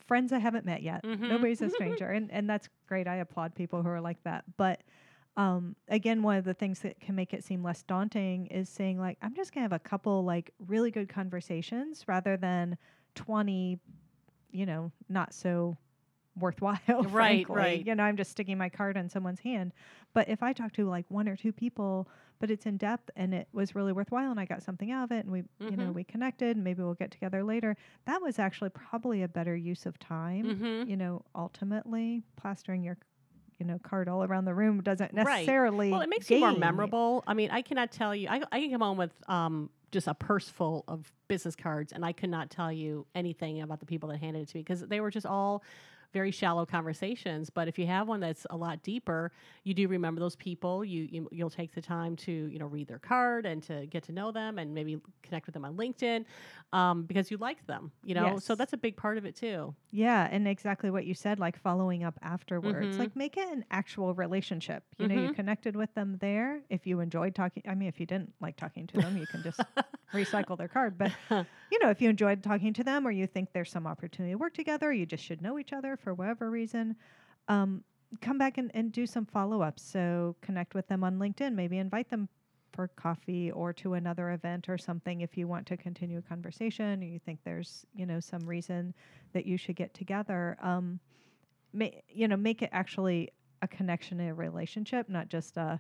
friends 0.08 0.32
I 0.34 0.40
haven't 0.40 0.66
met 0.66 0.82
yet. 0.82 1.04
Mhm. 1.04 1.30
Nobody's 1.30 1.62
a 1.62 1.70
stranger, 1.78 2.08
and 2.10 2.32
and 2.32 2.50
that's 2.50 2.70
great. 2.88 3.08
I 3.08 3.18
applaud 3.18 3.54
people 3.56 3.84
who 3.84 3.90
are 3.90 4.02
like 4.02 4.22
that. 4.24 4.46
But 4.58 4.82
um, 5.36 5.76
again, 5.88 6.24
one 6.24 6.38
of 6.38 6.46
the 6.46 6.54
things 6.56 6.80
that 6.80 7.00
can 7.00 7.14
make 7.16 7.32
it 7.34 7.44
seem 7.44 7.62
less 7.62 7.84
daunting 7.84 8.48
is 8.48 8.70
saying 8.70 9.00
like, 9.00 9.18
I'm 9.22 9.36
just 9.36 9.54
gonna 9.54 9.66
have 9.66 9.74
a 9.74 9.80
couple 9.80 10.24
like 10.24 10.52
really 10.68 10.90
good 10.90 11.10
conversations 11.10 12.06
rather 12.08 12.38
than 12.38 12.78
twenty, 13.14 13.80
you 14.52 14.66
know, 14.66 14.92
not 15.10 15.34
so 15.34 15.78
worthwhile. 16.40 16.78
Right, 16.88 17.46
frankly. 17.46 17.56
right. 17.56 17.86
You 17.86 17.96
know, 17.96 18.04
I'm 18.04 18.18
just 18.18 18.32
sticking 18.32 18.58
my 18.58 18.70
card 18.70 18.96
in 18.98 19.10
someone's 19.10 19.40
hand. 19.40 19.74
But 20.14 20.30
if 20.30 20.42
I 20.44 20.54
talk 20.54 20.72
to 20.74 20.88
like 20.90 21.06
one 21.10 21.28
or 21.28 21.36
two 21.36 21.52
people, 21.52 22.08
but 22.40 22.52
it's 22.52 22.66
in 22.66 22.78
depth 22.78 23.10
and 23.16 23.34
it 23.34 23.48
was 23.54 23.76
really 23.76 23.92
worthwhile 23.94 24.30
and 24.32 24.40
I 24.40 24.46
got 24.46 24.62
something 24.64 24.92
out 24.92 25.06
of 25.06 25.12
it 25.12 25.26
and 25.26 25.32
we 25.32 25.44
you 25.60 25.78
know 25.78 25.86
Mhm. 25.92 25.94
we 25.94 26.04
connected 26.04 26.56
and 26.56 26.64
maybe 26.64 26.82
we'll 26.84 26.94
get 26.94 27.12
together 27.12 27.44
later 27.44 27.76
that 28.06 28.22
was 28.22 28.40
actually 28.40 28.70
probably 28.70 29.24
a 29.24 29.28
better 29.28 29.56
use 29.56 29.86
of 29.86 29.98
time 30.00 30.46
mm-hmm. 30.46 30.90
you 30.90 30.98
know 30.98 31.24
ultimately 31.36 32.24
plastering 32.36 32.84
your 32.84 32.98
you 33.60 33.66
know 33.66 33.80
card 33.80 34.08
all 34.08 34.24
around 34.24 34.46
the 34.46 34.54
room 34.54 34.82
doesn't 34.82 35.12
Right. 35.14 35.26
necessarily 35.26 35.90
Well, 35.92 36.02
it 36.02 36.10
makes 36.10 36.30
you 36.30 36.40
more 36.40 36.52
memorable. 36.54 37.24
I 37.26 37.34
mean, 37.34 37.50
I 37.50 37.64
cannot 37.64 37.92
tell 37.92 38.14
you. 38.14 38.28
I, 38.30 38.42
I 38.52 38.60
can 38.60 38.70
come 38.72 38.82
home 38.82 38.98
with 38.98 39.12
um, 39.28 39.72
just 39.92 40.06
a 40.08 40.14
purse 40.14 40.48
full 40.48 40.84
of 40.88 41.12
business 41.28 41.56
cards, 41.56 41.92
and 41.92 42.06
I 42.06 42.12
could 42.12 42.30
not 42.30 42.52
tell 42.52 42.72
you 42.72 43.08
anything 43.16 43.62
about 43.62 43.80
the 43.80 43.88
people 43.88 44.10
that 44.10 44.20
handed 44.20 44.44
it 44.44 44.50
to 44.50 44.58
me 44.58 44.62
because 44.62 44.82
they 44.82 45.00
were 45.02 45.10
just 45.10 45.26
all 45.26 45.64
very 46.14 46.32
shallow 46.32 46.66
conversations. 46.66 47.50
But 47.50 47.68
if 47.68 47.78
you 47.78 47.86
have 47.88 48.08
one 48.08 48.20
that's 48.20 48.46
a 48.50 48.58
lot 48.58 48.82
deeper, 48.84 49.32
you 49.64 49.74
do 49.74 49.88
remember 49.88 50.20
those 50.20 50.36
people. 50.36 50.84
You, 50.86 51.08
you 51.12 51.30
you'll 51.32 51.50
take 51.50 51.74
the 51.74 51.82
time 51.82 52.16
to 52.18 52.32
you 52.32 52.60
know 52.60 52.66
read 52.66 52.88
their 52.88 53.00
card 53.00 53.46
and 53.46 53.62
to 53.64 53.86
get 53.88 54.04
to 54.04 54.12
know 54.12 54.32
them 54.32 54.58
and 54.60 54.74
maybe 54.74 55.00
connect 55.24 55.46
with 55.46 55.54
them 55.54 55.66
on 55.66 55.76
LinkedIn 55.76 56.26
um, 56.74 57.04
because 57.04 57.30
you 57.32 57.38
like 57.38 57.66
them. 57.68 57.92
You 58.04 58.16
know, 58.16 58.40
so 58.40 58.56
that's 58.56 58.74
a 58.74 58.78
big 58.78 58.96
part 58.98 59.18
of 59.18 59.26
it 59.26 59.36
too. 59.36 59.76
yeah 59.92 60.28
and 60.32 60.48
exactly 60.48 60.90
what 60.90 61.06
you 61.06 61.14
said 61.14 61.40
like 61.40 61.58
following 61.58 62.04
up 62.04 62.18
afterwards 62.22 62.96
Mhm. 62.96 63.00
like 63.00 63.16
make 63.16 63.38
it 63.38 63.48
an 63.52 63.64
actual 63.72 64.14
relationship 64.14 64.84
you 64.98 65.08
know 65.08 65.16
you 65.16 65.30
Mhm. 65.30 65.36
connected 65.36 65.76
with 65.76 65.94
them 65.96 66.18
there 66.20 66.62
if 66.70 66.86
you 66.86 67.00
enjoyed 67.00 67.34
talking 67.34 67.64
i 67.68 67.74
mean 67.74 67.88
if 67.88 68.00
you 68.00 68.06
didn't 68.06 68.34
like 68.42 68.56
talking 68.58 68.86
to 68.88 68.98
them 68.98 69.16
you 69.18 69.26
can 69.26 69.42
just 69.42 69.60
recycle 70.14 70.58
their 70.58 70.68
card 70.68 70.98
but 70.98 71.12
you 71.72 71.80
know 71.82 71.90
if 71.90 72.02
you 72.02 72.10
enjoyed 72.10 72.44
talking 72.44 72.74
to 72.74 72.84
them 72.84 73.08
or 73.08 73.12
you 73.12 73.28
think 73.28 73.50
there's 73.54 73.72
some 73.72 73.88
opportunity 73.88 74.34
to 74.34 74.38
work 74.38 74.54
together 74.54 74.92
you 74.92 75.06
just 75.06 75.24
should 75.24 75.42
know 75.42 75.60
each 75.60 75.74
other 75.74 75.98
for 75.98 76.14
whatever 76.14 76.50
reason 76.50 76.96
um, 77.48 77.84
come 78.22 78.38
back 78.38 78.58
and, 78.58 78.72
and 78.74 78.92
do 78.92 79.06
some 79.06 79.26
follow-ups. 79.26 79.82
So 79.82 80.36
connect 80.42 80.74
with 80.74 80.88
them 80.88 81.04
on 81.04 81.18
linkedin 81.18 81.54
maybe 81.54 81.78
invite 81.78 82.10
them 82.10 82.30
for 82.74 82.90
coffee 82.90 83.52
or 83.52 83.74
to 83.74 83.96
another 83.96 84.32
event 84.32 84.70
or 84.70 84.78
something 84.78 85.22
if 85.22 85.38
you 85.38 85.48
want 85.48 85.66
to 85.66 85.78
continue 85.78 86.20
a 86.20 86.22
conversation 86.22 87.02
or 87.02 87.06
you 87.06 87.20
think 87.20 87.40
there's 87.44 87.86
you 87.96 88.06
know 88.06 88.20
some 88.20 88.46
reason 88.46 88.94
that 89.34 89.46
you 89.46 89.58
should 89.58 89.76
get 89.76 89.94
together. 89.94 90.58
Um, 90.62 91.00
you 92.10 92.28
know 92.28 92.38
make 92.38 92.62
it 92.62 92.70
actually 92.72 93.30
a 93.62 93.68
connection 93.68 94.20
a 94.22 94.34
relationship 94.34 95.10
not 95.10 95.28
just 95.28 95.58
a 95.58 95.80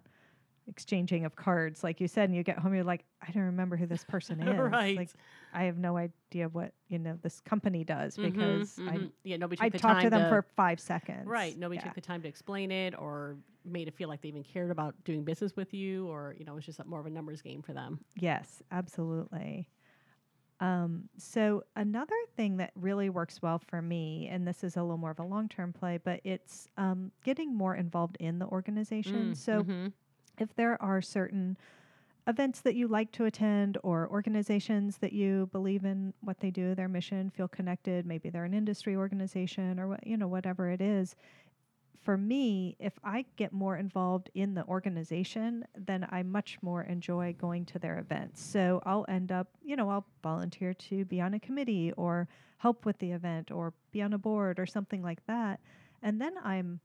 exchanging 0.68 1.24
of 1.26 1.36
cards 1.36 1.84
like 1.84 2.02
you 2.02 2.08
said 2.08 2.26
and 2.30 2.36
you 2.36 2.44
get 2.44 2.60
home 2.60 2.74
you're 2.74 2.84
like 2.84 3.06
i 3.22 3.32
don't 3.32 3.44
remember 3.44 3.78
who 3.78 3.86
this 3.86 4.04
person 4.04 4.40
is 4.42 4.58
right. 4.72 4.96
like 4.96 5.10
i 5.54 5.64
have 5.64 5.78
no 5.78 5.98
idea 5.98 6.50
what 6.50 6.74
you 6.88 7.00
know 7.00 7.18
this 7.22 7.40
company 7.40 7.84
does 7.84 8.18
Mhm, 8.18 8.22
because 8.22 8.78
mhm. 8.78 9.12
yeah, 9.24 9.38
nobody 9.38 9.62
i 9.62 9.66
i 9.68 9.70
talked 9.70 10.02
to 10.02 10.10
them 10.10 10.26
for 10.26 10.42
five 10.42 10.80
seconds 10.80 11.26
Right. 11.26 11.58
Nobody 11.58 11.78
Yeah. 11.78 11.84
took 11.84 11.94
the 11.94 12.02
time 12.02 12.22
to 12.22 12.28
explain 12.28 12.72
it 12.72 12.98
or 12.98 13.38
made 13.66 13.88
it 13.88 13.94
feel 13.96 14.08
like 14.08 14.22
they 14.22 14.30
even 14.30 14.44
cared 14.44 14.72
about 14.72 15.04
doing 15.04 15.26
business 15.26 15.56
with 15.56 15.74
you 15.74 16.08
or, 16.08 16.36
you 16.38 16.46
know, 16.46 16.56
it's 16.58 16.66
just 16.66 16.84
more 16.86 17.00
of 17.02 17.06
a 17.06 17.10
numbers 17.10 17.42
game 17.42 17.62
for 17.62 17.74
them. 17.74 18.00
Yes, 18.16 18.62
absolutely. 18.72 19.70
Um, 20.60 21.10
so 21.18 21.64
another 21.76 22.16
thing 22.36 22.58
that 22.58 22.72
really 22.76 23.10
works 23.10 23.42
well 23.42 23.60
for 23.60 23.82
me, 23.82 24.28
and 24.30 24.48
this 24.48 24.64
is 24.64 24.78
a 24.78 24.82
little 24.84 24.98
more 24.98 25.12
of 25.12 25.20
a 25.20 25.24
long-term 25.26 25.74
play, 25.74 25.98
but 26.00 26.22
it's 26.24 26.68
um, 26.78 27.12
getting 27.24 27.56
more 27.56 27.76
involved 27.76 28.18
in 28.20 28.40
the 28.40 28.48
organization. 28.48 29.36
So 29.36 29.68
Mhm. 29.68 29.94
If 30.40 30.56
there 30.56 30.82
are 30.82 31.02
certain 31.02 31.58
events 32.28 32.60
that 32.60 32.76
you 32.76 32.88
like 32.88 33.12
to 33.14 33.26
attend 33.26 33.78
or 33.84 34.10
organizations 34.10 34.98
that 34.98 35.14
you 35.14 35.48
believe 35.52 35.86
in 35.86 36.14
what 36.22 36.40
they 36.40 36.52
do 36.52 36.76
their 36.76 36.90
mission 36.90 37.30
feel 37.30 37.48
connected 37.48 38.06
maybe 38.06 38.30
they're 38.30 38.44
an 38.44 38.54
industry 38.54 38.96
organization 38.96 39.80
or 39.80 39.88
what 39.88 40.06
you 40.06 40.18
know 40.18 40.28
whatever 40.28 40.70
it 40.70 40.82
is 40.82 41.16
for 42.04 42.18
me 42.18 42.76
if 42.80 42.94
i 43.04 43.26
get 43.38 43.54
more 43.54 43.78
involved 43.78 44.30
in 44.36 44.54
the 44.54 44.66
organization 44.66 45.66
then 45.78 46.06
i 46.12 46.22
much 46.22 46.58
more 46.62 46.84
enjoy 46.84 47.34
going 47.40 47.66
to 47.66 47.80
their 47.80 47.98
events. 47.98 48.42
So 48.42 48.82
i'll 48.86 49.06
end 49.08 49.32
up 49.32 49.48
you 49.64 49.76
know 49.76 49.90
i'll 49.90 50.06
volunteer 50.22 50.74
to 50.74 51.06
be 51.06 51.22
on 51.22 51.34
a 51.34 51.40
committee 51.40 51.94
or 51.96 52.28
help 52.58 52.86
with 52.86 52.98
the 53.00 53.12
event 53.12 53.52
or 53.52 53.74
be 53.92 54.02
on 54.02 54.14
a 54.14 54.18
board 54.18 54.60
or 54.60 54.66
something 54.66 55.02
like 55.02 55.26
that. 55.28 55.60
And 56.02 56.20
then 56.20 56.34
i'm 56.44 56.82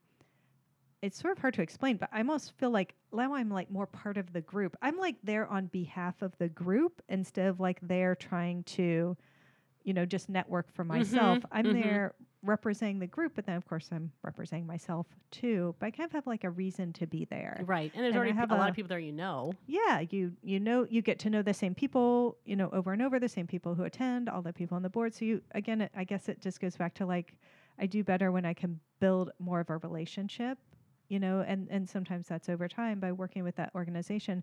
it's 1.02 1.21
sort 1.21 1.32
of 1.32 1.38
hard 1.38 1.54
to 1.54 1.62
explain, 1.62 1.97
but 1.97 2.09
I 2.12 2.18
almost 2.18 2.52
feel 2.59 2.71
like 2.71 2.94
now 3.12 3.35
I'm 3.35 3.50
like 3.50 3.71
more 3.71 3.87
part 3.87 4.16
of 4.16 4.32
the 4.32 4.40
group. 4.40 4.76
I'm 4.80 4.97
like 4.97 5.16
there 5.25 5.49
on 5.49 5.66
behalf 5.66 6.23
of 6.23 6.32
the 6.38 6.49
group 6.49 7.02
instead 7.09 7.49
of 7.49 7.59
like 7.59 7.80
there 7.82 8.14
trying 8.14 8.62
to, 8.64 9.16
you 9.82 9.92
know, 9.92 10.06
just 10.06 10.28
network 10.28 10.73
for 10.73 10.85
myself. 10.85 11.40
I'm 11.50 11.66
mhm. 11.66 11.82
there 11.82 12.14
representing 12.44 13.00
the 13.00 13.06
group, 13.06 13.32
but 13.35 13.47
then 13.47 13.56
of 13.56 13.66
course 13.66 13.88
I'm 13.92 14.12
representing 14.23 14.66
myself 14.66 15.06
too. 15.32 15.75
But 15.80 15.87
I 15.87 15.90
kind 15.90 16.06
of 16.06 16.12
have 16.12 16.26
like 16.26 16.44
a 16.44 16.50
reason 16.50 16.92
to 16.94 17.06
be 17.06 17.25
there. 17.25 17.62
Right. 17.66 17.90
And 17.94 18.04
there's 18.04 18.12
And 18.12 18.16
already 18.16 18.32
have 18.32 18.52
a, 18.52 18.54
lot 18.54 18.68
of 18.68 18.76
people 18.76 18.88
there 18.88 18.99
you 19.00 19.12
know. 19.12 19.52
Yeah, 19.66 20.04
you 20.11 20.32
you 20.42 20.61
know 20.61 20.87
you 20.88 21.02
get 21.02 21.18
to 21.21 21.30
know 21.30 21.42
the 21.42 21.54
same 21.54 21.75
people, 21.75 22.37
you 22.44 22.54
know, 22.54 22.71
over 22.73 22.92
and 22.92 23.02
over, 23.02 23.18
the 23.18 23.28
same 23.28 23.49
people 23.49 23.75
who 23.75 23.82
attend, 23.82 24.28
all 24.28 24.42
the 24.42 24.52
people 24.52 24.76
on 24.76 24.82
the 24.82 24.90
board. 24.90 25.14
So 25.14 25.25
you 25.25 25.42
again, 25.52 25.80
it, 25.80 25.90
I 25.97 26.04
guess 26.04 26.28
it 26.28 26.40
just 26.40 26.61
goes 26.61 26.76
back 26.76 26.94
to 26.94 27.06
like 27.06 27.35
I 27.78 27.87
do 27.87 28.04
better 28.04 28.30
when 28.30 28.44
I 28.44 28.54
can 28.54 28.80
build 29.00 29.30
more 29.38 29.61
of 29.61 29.71
a 29.71 29.78
relationship, 29.78 30.59
you 31.12 31.21
know, 31.21 31.45
and 31.47 31.69
and 31.71 31.87
sometimes 31.88 32.26
that's 32.26 32.49
over 32.49 32.66
time 32.69 32.99
by 32.99 33.12
working 33.12 33.45
with 33.45 33.57
that 33.57 33.71
organization. 33.75 34.42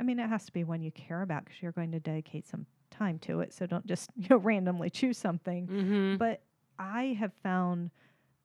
I 0.00 0.02
mean, 0.02 0.18
it 0.18 0.28
has 0.28 0.46
to 0.46 0.52
be 0.52 0.64
one 0.64 0.80
you 0.82 0.90
care 0.92 1.20
about 1.20 1.44
because 1.44 1.60
you're 1.62 1.72
going 1.72 1.92
to 1.92 2.00
dedicate 2.00 2.46
some 2.48 2.66
time 2.90 3.18
to 3.20 3.40
it. 3.40 3.52
So 3.52 3.66
don't 3.66 3.86
just 3.86 4.10
you 4.16 4.28
know 4.30 4.38
randomly 4.38 4.88
choose 4.88 5.18
something. 5.18 5.68
Mm-hmm. 5.68 6.16
But 6.16 6.42
I 6.78 7.16
have 7.20 7.32
found, 7.42 7.90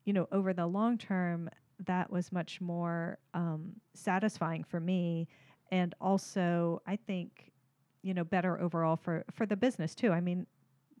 you 0.04 0.12
know, 0.12 0.28
over 0.32 0.52
the 0.52 0.66
long 0.66 0.98
term, 0.98 1.48
that 1.86 2.10
was 2.10 2.30
much 2.30 2.60
more 2.60 3.18
um, 3.32 3.72
satisfying 3.94 4.64
for 4.64 4.80
me, 4.80 5.28
and 5.70 5.94
also 5.98 6.82
I 6.86 6.96
think, 6.96 7.52
you 8.02 8.12
know, 8.12 8.24
better 8.24 8.60
overall 8.60 8.96
for 8.96 9.24
for 9.32 9.46
the 9.46 9.56
business 9.56 9.94
too. 9.94 10.12
I 10.12 10.20
mean, 10.20 10.46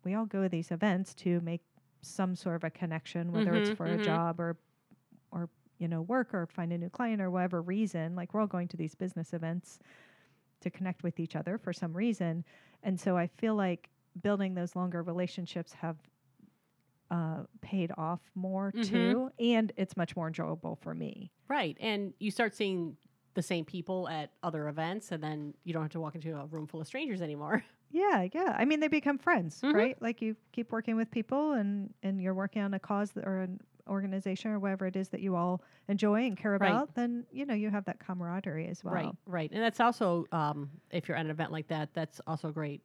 we 0.04 0.14
all 0.14 0.24
go 0.26 0.42
to 0.42 0.48
these 0.48 0.70
events 0.70 1.12
to 1.16 1.40
make 1.42 1.60
some 2.00 2.34
sort 2.34 2.56
of 2.56 2.64
a 2.64 2.70
connection, 2.70 3.30
whether 3.30 3.54
it's 3.56 3.70
Mhm, 3.70 3.76
for 3.76 3.86
mhm. 3.86 4.00
a 4.00 4.04
job 4.04 4.40
or, 4.40 4.56
or 5.30 5.48
you 5.82 5.88
know, 5.88 6.02
work 6.02 6.34
or 6.34 6.46
find 6.46 6.72
a 6.72 6.78
new 6.78 6.90
client 6.90 7.22
or 7.22 7.30
whatever 7.30 7.62
reason. 7.62 8.16
Like 8.16 8.34
we're 8.34 8.42
all 8.42 8.48
going 8.48 8.68
to 8.70 8.78
these 8.78 8.94
business 8.96 9.34
events 9.34 9.80
to 10.62 10.70
connect 10.70 11.02
with 11.04 11.20
each 11.20 11.36
other 11.36 11.58
for 11.58 11.72
some 11.72 11.96
reason, 11.96 12.44
and 12.84 13.00
so 13.00 13.16
I 13.18 13.28
feel 13.28 13.56
like 13.56 13.90
building 14.22 14.54
those 14.54 14.76
longer 14.76 15.02
relationships 15.02 15.72
have 15.74 15.98
uh, 17.10 17.44
paid 17.60 17.92
off 17.98 18.20
more 18.34 18.72
Mhm. 18.72 18.82
too, 18.82 19.30
and 19.38 19.72
it's 19.76 19.96
much 19.96 20.16
more 20.16 20.28
enjoyable 20.28 20.76
for 20.76 20.94
me. 20.94 21.30
Right. 21.48 21.76
And 21.80 22.14
you 22.18 22.30
start 22.30 22.54
seeing 22.54 22.96
the 23.34 23.42
same 23.42 23.64
people 23.64 24.08
at 24.08 24.32
other 24.42 24.68
events, 24.68 25.12
and 25.12 25.22
then 25.22 25.54
you 25.64 25.72
don't 25.72 25.82
have 25.82 25.92
to 25.92 26.00
walk 26.00 26.14
into 26.14 26.38
a 26.38 26.46
room 26.46 26.66
full 26.66 26.80
of 26.80 26.86
strangers 26.86 27.20
anymore. 27.22 27.64
Yeah, 27.90 28.26
yeah. 28.32 28.56
I 28.58 28.64
mean, 28.64 28.80
they 28.80 28.88
become 28.88 29.18
friends, 29.18 29.64
Mhm. 29.64 29.74
right? 29.74 30.00
Like 30.00 30.22
you 30.22 30.36
keep 30.52 30.72
working 30.72 30.96
with 30.96 31.10
people, 31.10 31.52
and 31.52 31.92
and 32.02 32.22
you're 32.22 32.32
working 32.34 32.62
on 32.62 32.72
a 32.72 32.78
cause 32.80 33.12
that, 33.12 33.26
or 33.26 33.40
an 33.40 33.60
organization 33.88 34.50
or 34.52 34.58
whatever 34.58 34.86
it 34.86 34.96
is 34.96 35.08
that 35.10 35.20
you 35.20 35.36
all 35.36 35.62
enjoy 35.88 36.22
and 36.22 36.36
care 36.36 36.56
Right. 36.58 36.82
about. 36.82 36.94
Then 36.94 37.26
you 37.30 37.44
know 37.46 37.54
you 37.54 37.70
have 37.70 37.84
that 37.86 37.98
camaraderie 38.00 38.68
as 38.68 38.84
well. 38.84 38.94
Right. 38.94 39.14
Right. 39.26 39.50
And 39.52 39.62
that's 39.62 39.80
also, 39.80 40.26
um, 40.32 40.70
if 40.90 41.08
you're 41.08 41.16
at 41.16 41.24
an 41.24 41.30
event 41.30 41.52
like 41.52 41.68
that, 41.68 41.92
that's 41.94 42.20
also 42.26 42.50
great. 42.52 42.82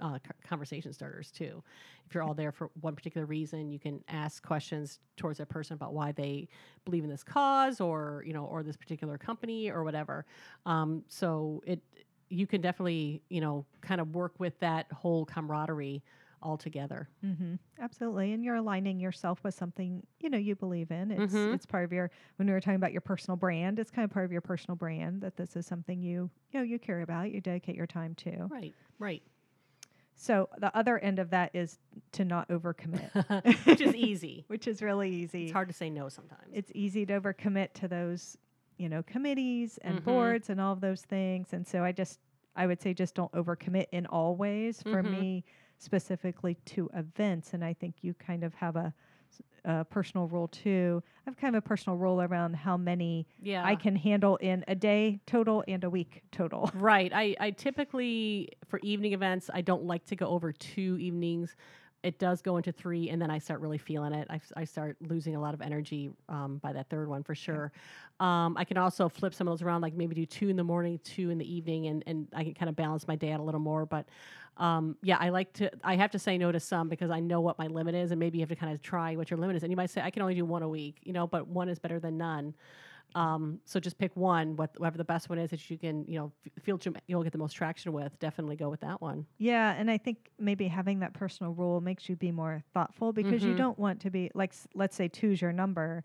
Uh, 0.00 0.18
co- 0.18 0.32
conversation 0.48 0.94
starters 0.94 1.30
too. 1.30 1.62
If 2.06 2.14
you're 2.14 2.22
all 2.22 2.32
there 2.32 2.52
for 2.52 2.70
one 2.80 2.96
particular 2.96 3.26
reason, 3.26 3.70
you 3.70 3.78
can 3.78 4.02
ask 4.08 4.42
questions 4.42 4.98
towards 5.18 5.36
that 5.36 5.50
person 5.50 5.74
about 5.74 5.92
why 5.92 6.12
they 6.12 6.48
believe 6.86 7.04
in 7.04 7.10
this 7.10 7.22
cause, 7.22 7.82
or 7.82 8.24
you 8.26 8.32
know, 8.32 8.46
or 8.46 8.62
this 8.62 8.78
particular 8.78 9.18
company, 9.18 9.68
or 9.70 9.84
whatever. 9.84 10.24
Um, 10.64 11.04
so 11.08 11.62
it, 11.66 11.82
you 12.30 12.46
can 12.46 12.62
definitely, 12.62 13.22
you 13.28 13.42
know, 13.42 13.66
kind 13.82 14.00
of 14.00 14.14
work 14.14 14.32
with 14.38 14.58
that 14.60 14.90
whole 14.90 15.26
camaraderie 15.26 16.02
all 16.42 16.56
together. 16.56 17.08
Mm-hmm. 17.24 17.54
Absolutely, 17.80 18.32
and 18.32 18.44
you're 18.44 18.56
aligning 18.56 19.00
yourself 19.00 19.42
with 19.44 19.54
something 19.54 20.02
you 20.20 20.30
know 20.30 20.38
you 20.38 20.54
believe 20.56 20.90
in. 20.90 21.10
It's 21.10 21.32
Mhm. 21.34 21.54
it's 21.54 21.66
part 21.66 21.84
of 21.84 21.92
your. 21.92 22.10
When 22.36 22.46
we 22.48 22.52
were 22.52 22.60
talking 22.60 22.76
about 22.76 22.92
your 22.92 23.00
personal 23.00 23.36
brand, 23.36 23.78
it's 23.78 23.90
kind 23.90 24.04
of 24.04 24.10
part 24.10 24.24
of 24.24 24.32
your 24.32 24.40
personal 24.40 24.76
brand 24.76 25.20
that 25.22 25.36
this 25.36 25.56
is 25.56 25.66
something 25.66 26.00
you 26.02 26.30
you 26.52 26.60
know 26.60 26.64
you 26.64 26.78
care 26.78 27.00
about. 27.02 27.30
You 27.32 27.40
dedicate 27.40 27.76
your 27.76 27.86
time 27.86 28.14
to. 28.16 28.46
Right. 28.48 28.74
Right. 28.98 29.22
So 30.14 30.48
the 30.58 30.74
other 30.76 30.98
end 30.98 31.18
of 31.18 31.30
that 31.30 31.50
is 31.54 31.78
to 32.12 32.24
not 32.26 32.48
overcommit, 32.50 33.64
Which 33.66 33.80
is 33.80 33.94
easy. 33.94 34.44
which 34.48 34.66
is 34.68 34.82
really 34.82 35.08
easy. 35.10 35.44
It's 35.44 35.52
hard 35.52 35.68
to 35.68 35.74
say 35.74 35.88
no 35.88 36.08
sometimes. 36.10 36.50
It's 36.52 36.70
easy 36.74 37.06
to 37.06 37.18
overcommit 37.20 37.72
to 37.74 37.88
those, 37.88 38.36
you 38.76 38.90
know, 38.90 39.02
committees 39.02 39.78
and 39.78 40.00
Mhm. 40.00 40.04
boards 40.04 40.50
and 40.50 40.60
all 40.60 40.74
of 40.74 40.80
those 40.82 41.02
things. 41.02 41.54
And 41.54 41.66
so 41.66 41.82
I 41.82 41.92
just, 41.92 42.20
I 42.54 42.66
would 42.66 42.82
say, 42.82 42.92
just 42.92 43.14
don't 43.14 43.32
overcommit 43.32 43.86
in 43.92 44.04
all 44.06 44.36
ways. 44.36 44.82
For 44.82 45.02
Mhm. 45.02 45.10
me, 45.10 45.44
specifically 45.80 46.54
to 46.66 46.88
events, 46.94 47.52
and 47.54 47.64
I 47.64 47.74
think 47.74 47.96
you 48.02 48.14
kind 48.14 48.44
of 48.44 48.54
have 48.54 48.76
a 48.76 48.94
personal 49.90 50.26
rule 50.26 50.48
too. 50.48 51.02
I 51.26 51.30
have 51.30 51.36
kind 51.36 51.54
of 51.54 51.64
a 51.64 51.68
personal 51.68 51.98
rule 51.98 52.22
around 52.22 52.54
how 52.54 52.76
many 52.76 53.26
yeah. 53.42 53.64
I 53.64 53.74
can 53.76 53.94
handle 53.94 54.36
in 54.36 54.64
a 54.68 54.74
day 54.74 55.20
total 55.26 55.64
and 55.68 55.84
a 55.84 55.90
week 55.90 56.22
total. 56.32 56.70
Right. 56.74 57.12
I, 57.14 57.36
I 57.38 57.50
typically, 57.50 58.50
for 58.68 58.78
evening 58.82 59.12
events, 59.12 59.50
I 59.52 59.60
don't 59.60 59.84
like 59.84 60.06
to 60.06 60.16
go 60.16 60.28
over 60.28 60.52
two 60.52 60.96
evenings. 60.98 61.56
It 62.02 62.18
does 62.18 62.40
go 62.40 62.56
into 62.56 62.72
three, 62.72 63.10
and 63.10 63.20
then 63.20 63.30
I 63.30 63.38
start 63.38 63.60
really 63.60 63.76
feeling 63.76 64.14
it. 64.14 64.26
I 64.56 64.64
start 64.64 64.96
losing 65.00 65.36
a 65.36 65.40
lot 65.40 65.52
of 65.52 65.60
energy 65.60 66.10
um, 66.30 66.58
by 66.62 66.72
that 66.72 66.88
third 66.88 67.08
one 67.08 67.22
for 67.22 67.34
sure. 67.34 67.72
Um, 68.20 68.56
I 68.56 68.64
can 68.64 68.78
also 68.78 69.08
flip 69.08 69.34
some 69.34 69.46
of 69.46 69.52
those 69.52 69.62
around, 69.62 69.82
like 69.82 69.94
maybe 69.94 70.14
do 70.14 70.24
two 70.24 70.48
in 70.48 70.56
the 70.56 70.64
morning, 70.64 70.98
two 71.04 71.28
in 71.28 71.36
the 71.36 71.54
evening, 71.54 71.88
and, 71.88 72.02
and 72.06 72.28
I 72.34 72.44
can 72.44 72.54
kind 72.54 72.68
of 72.70 72.76
balance 72.76 73.06
my 73.06 73.16
day 73.16 73.32
out 73.32 73.40
a 73.40 73.42
little 73.42 73.60
more. 73.60 73.84
But 73.84 74.06
um, 74.56 74.96
yeah, 75.02 75.18
I 75.20 75.28
like 75.28 75.52
to, 75.54 75.70
I 75.84 75.96
have 75.96 76.10
to 76.12 76.18
say 76.18 76.38
no 76.38 76.50
to 76.50 76.60
some 76.60 76.88
because 76.88 77.10
I 77.10 77.20
know 77.20 77.40
what 77.40 77.58
my 77.58 77.66
limit 77.66 77.94
is, 77.94 78.12
and 78.12 78.18
maybe 78.18 78.38
you 78.38 78.42
have 78.42 78.48
to 78.48 78.56
kind 78.56 78.72
of 78.72 78.80
try 78.80 79.14
what 79.16 79.30
your 79.30 79.38
limit 79.38 79.56
is. 79.56 79.62
And 79.62 79.70
you 79.70 79.76
might 79.76 79.90
say, 79.90 80.00
I 80.00 80.10
can 80.10 80.22
only 80.22 80.34
do 80.34 80.44
one 80.44 80.62
a 80.62 80.68
week, 80.68 81.00
you 81.02 81.12
know, 81.12 81.26
but 81.26 81.48
one 81.48 81.68
is 81.68 81.78
better 81.78 82.00
than 82.00 82.16
none. 82.16 82.54
Um, 83.14 83.60
so 83.64 83.80
just 83.80 83.98
pick 83.98 84.14
one, 84.16 84.56
what, 84.56 84.70
whatever 84.78 84.98
the 84.98 85.04
best 85.04 85.28
one 85.28 85.38
is 85.38 85.50
that 85.50 85.68
you 85.70 85.78
can, 85.78 86.04
you 86.06 86.18
know, 86.18 86.32
f- 86.46 86.62
feel 86.62 86.78
you- 86.84 86.94
you'll 87.06 87.22
get 87.22 87.32
the 87.32 87.38
most 87.38 87.52
traction 87.54 87.92
with. 87.92 88.18
Definitely 88.18 88.56
go 88.56 88.68
with 88.70 88.80
that 88.80 89.00
one. 89.00 89.26
Yeah, 89.38 89.72
and 89.72 89.90
I 89.90 89.98
think 89.98 90.30
maybe 90.38 90.68
having 90.68 91.00
that 91.00 91.12
personal 91.14 91.52
rule 91.52 91.80
makes 91.80 92.08
you 92.08 92.16
be 92.16 92.30
more 92.30 92.62
thoughtful 92.72 93.12
because 93.12 93.42
you 93.44 93.54
Mhm. 93.54 93.58
don't 93.58 93.78
want 93.78 94.00
to 94.02 94.10
be 94.10 94.30
like 94.34 94.54
let's 94.74 94.94
say 94.96 95.08
two's 95.08 95.40
your 95.42 95.52
number. 95.52 96.04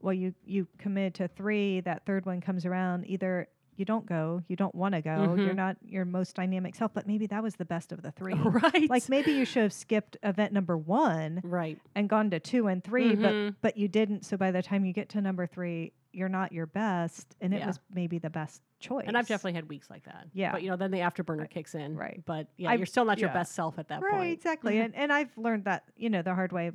Well, 0.00 0.14
you 0.14 0.34
you 0.44 0.66
commit 0.78 1.14
to 1.14 1.28
three, 1.28 1.80
that 1.80 2.06
third 2.06 2.24
one 2.26 2.40
comes 2.40 2.64
around, 2.66 3.04
either 3.08 3.48
you 3.78 3.84
don't 3.84 4.06
go, 4.06 4.42
you 4.48 4.56
don't 4.56 4.74
want 4.74 4.94
to 4.94 5.00
go, 5.00 5.34
you're 5.36 5.52
Mhm. 5.52 5.56
not 5.56 5.76
your 5.84 6.04
most 6.04 6.34
dynamic 6.36 6.74
self, 6.74 6.92
but 6.92 7.06
maybe 7.06 7.26
that 7.28 7.42
was 7.42 7.56
the 7.56 7.64
best 7.64 7.92
of 7.92 8.02
the 8.02 8.10
three. 8.10 8.34
right. 8.34 8.90
Like 8.90 9.08
maybe 9.08 9.32
you 9.32 9.44
should 9.44 9.62
have 9.62 9.72
skipped 9.72 10.16
event 10.22 10.52
number 10.52 10.76
1 10.76 11.40
right. 11.44 11.78
and 11.94 12.08
gone 12.08 12.30
to 12.30 12.40
2 12.40 12.66
and 12.66 12.82
3, 12.82 13.14
but 13.14 13.32
Mhm. 13.32 13.54
but 13.60 13.76
you 13.76 13.88
didn't, 13.88 14.24
so 14.24 14.36
by 14.36 14.50
the 14.50 14.62
time 14.62 14.84
you 14.84 14.92
get 14.92 15.08
to 15.10 15.20
number 15.20 15.46
3, 15.46 15.92
you're 16.12 16.28
not 16.28 16.52
your 16.52 16.66
best 16.66 17.36
and 17.40 17.54
it 17.54 17.64
was 17.64 17.78
maybe 17.94 18.18
the 18.18 18.30
best 18.30 18.62
choice. 18.80 19.04
And 19.06 19.16
I've 19.16 19.28
definitely 19.28 19.52
had 19.52 19.68
weeks 19.68 19.90
like 19.90 20.04
that. 20.04 20.26
Yeah. 20.32 20.52
But 20.52 20.62
you 20.62 20.70
know, 20.70 20.76
then 20.76 20.90
the 20.90 20.98
afterburner 20.98 21.40
Right. 21.40 21.50
kicks 21.50 21.74
in. 21.74 21.96
Right. 21.96 22.22
But 22.24 22.48
yeah, 22.56 22.70
I've- 22.70 22.78
you're 22.80 22.86
still 22.86 23.04
not 23.04 23.18
your 23.18 23.30
best 23.30 23.52
self 23.54 23.78
at 23.78 23.88
that 23.88 24.02
right, 24.02 24.12
point. 24.12 24.32
exactly. 24.32 24.78
and 24.80 24.94
and 24.94 25.12
I've 25.12 25.36
learned 25.36 25.64
that 25.64 25.84
you 25.96 26.08
know 26.10 26.22
the 26.22 26.34
hard 26.34 26.52
way, 26.52 26.72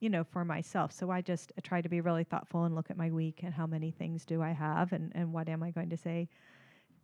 you 0.00 0.08
know, 0.10 0.24
for 0.24 0.44
myself. 0.44 0.92
So 0.92 1.10
I 1.10 1.20
just 1.20 1.52
uh, 1.56 1.60
try 1.62 1.80
to 1.80 1.88
be 1.88 2.00
really 2.00 2.24
thoughtful 2.24 2.64
and 2.64 2.74
look 2.74 2.90
at 2.90 2.96
my 2.96 3.10
week 3.10 3.40
and 3.42 3.52
how 3.52 3.66
many 3.66 3.90
things 3.90 4.24
do 4.24 4.42
I 4.42 4.52
have 4.52 4.92
and 4.92 5.12
and 5.14 5.32
what 5.32 5.48
am 5.48 5.62
I 5.62 5.70
going 5.70 5.90
to 5.90 5.96
say 5.96 6.28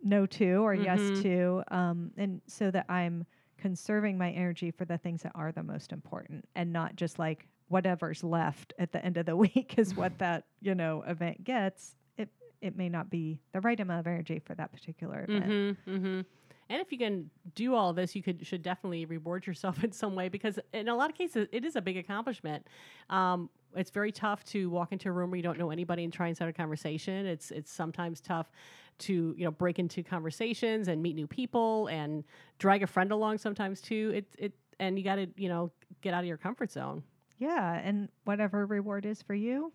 no 0.02 0.26
to 0.26 0.56
or 0.64 0.74
Mhm. 0.76 0.84
yes 0.84 1.22
to, 1.22 1.62
um, 1.68 2.10
and 2.16 2.40
so 2.46 2.70
that 2.70 2.86
I'm 2.90 3.24
conserving 3.56 4.18
my 4.18 4.30
energy 4.32 4.70
for 4.70 4.84
the 4.84 4.98
things 4.98 5.22
that 5.22 5.32
are 5.34 5.50
the 5.52 5.62
most 5.62 5.92
important 5.92 6.44
and 6.54 6.72
not 6.72 6.96
just 6.96 7.18
like 7.18 7.46
whatever's 7.68 8.22
left 8.22 8.74
at 8.78 8.92
the 8.92 9.02
end 9.04 9.16
of 9.16 9.24
the 9.26 9.36
week 9.46 9.74
is 9.78 9.94
what 9.94 10.18
that 10.18 10.44
you 10.60 10.74
know 10.74 11.02
event 11.06 11.42
gets. 11.44 11.96
It 12.18 12.28
it 12.60 12.76
may 12.76 12.88
not 12.88 13.10
be 13.10 13.40
the 13.52 13.60
right 13.60 13.78
amount 13.80 14.00
of 14.00 14.06
energy 14.06 14.38
for 14.38 14.54
that 14.54 14.72
particular 14.72 15.24
event. 15.28 15.46
Mm-hmm, 15.46 15.90
mm-hmm. 15.96 16.20
And 16.68 16.80
if 16.80 16.90
you 16.92 16.98
can 16.98 17.30
do 17.54 17.74
all 17.74 17.92
this, 17.92 18.14
you 18.14 18.22
could 18.22 18.46
should 18.46 18.62
definitely 18.62 19.04
reward 19.04 19.46
yourself 19.46 19.82
in 19.84 19.92
some 19.92 20.14
way 20.14 20.28
because 20.28 20.58
in 20.72 20.88
a 20.88 20.94
lot 20.94 21.10
of 21.10 21.16
cases 21.16 21.48
it 21.52 21.64
is 21.64 21.76
a 21.76 21.82
big 21.82 21.96
accomplishment. 21.96 22.66
Um, 23.10 23.50
it's 23.76 23.90
very 23.90 24.12
tough 24.12 24.44
to 24.44 24.70
walk 24.70 24.92
into 24.92 25.08
a 25.08 25.12
room 25.12 25.30
where 25.30 25.36
you 25.36 25.42
don't 25.42 25.58
know 25.58 25.70
anybody 25.70 26.04
and 26.04 26.12
try 26.12 26.28
and 26.28 26.36
start 26.36 26.50
a 26.50 26.52
conversation. 26.52 27.26
It's 27.26 27.50
it's 27.50 27.72
sometimes 27.72 28.20
tough 28.20 28.50
to 28.96 29.34
you 29.36 29.44
know 29.44 29.50
break 29.50 29.78
into 29.78 30.02
conversations 30.02 30.88
and 30.88 31.02
meet 31.02 31.16
new 31.16 31.26
people 31.26 31.88
and 31.88 32.24
drag 32.58 32.82
a 32.82 32.86
friend 32.86 33.12
along 33.12 33.38
sometimes 33.38 33.80
too. 33.80 34.12
It 34.14 34.26
it 34.38 34.52
and 34.78 34.98
you 34.98 35.04
got 35.04 35.16
to 35.16 35.26
you 35.36 35.48
know 35.48 35.72
get 36.02 36.14
out 36.14 36.20
of 36.20 36.26
your 36.26 36.36
comfort 36.36 36.70
zone. 36.70 37.02
Yeah, 37.38 37.74
and 37.74 38.08
whatever 38.24 38.64
reward 38.64 39.04
is 39.04 39.20
for 39.20 39.34
you, 39.34 39.72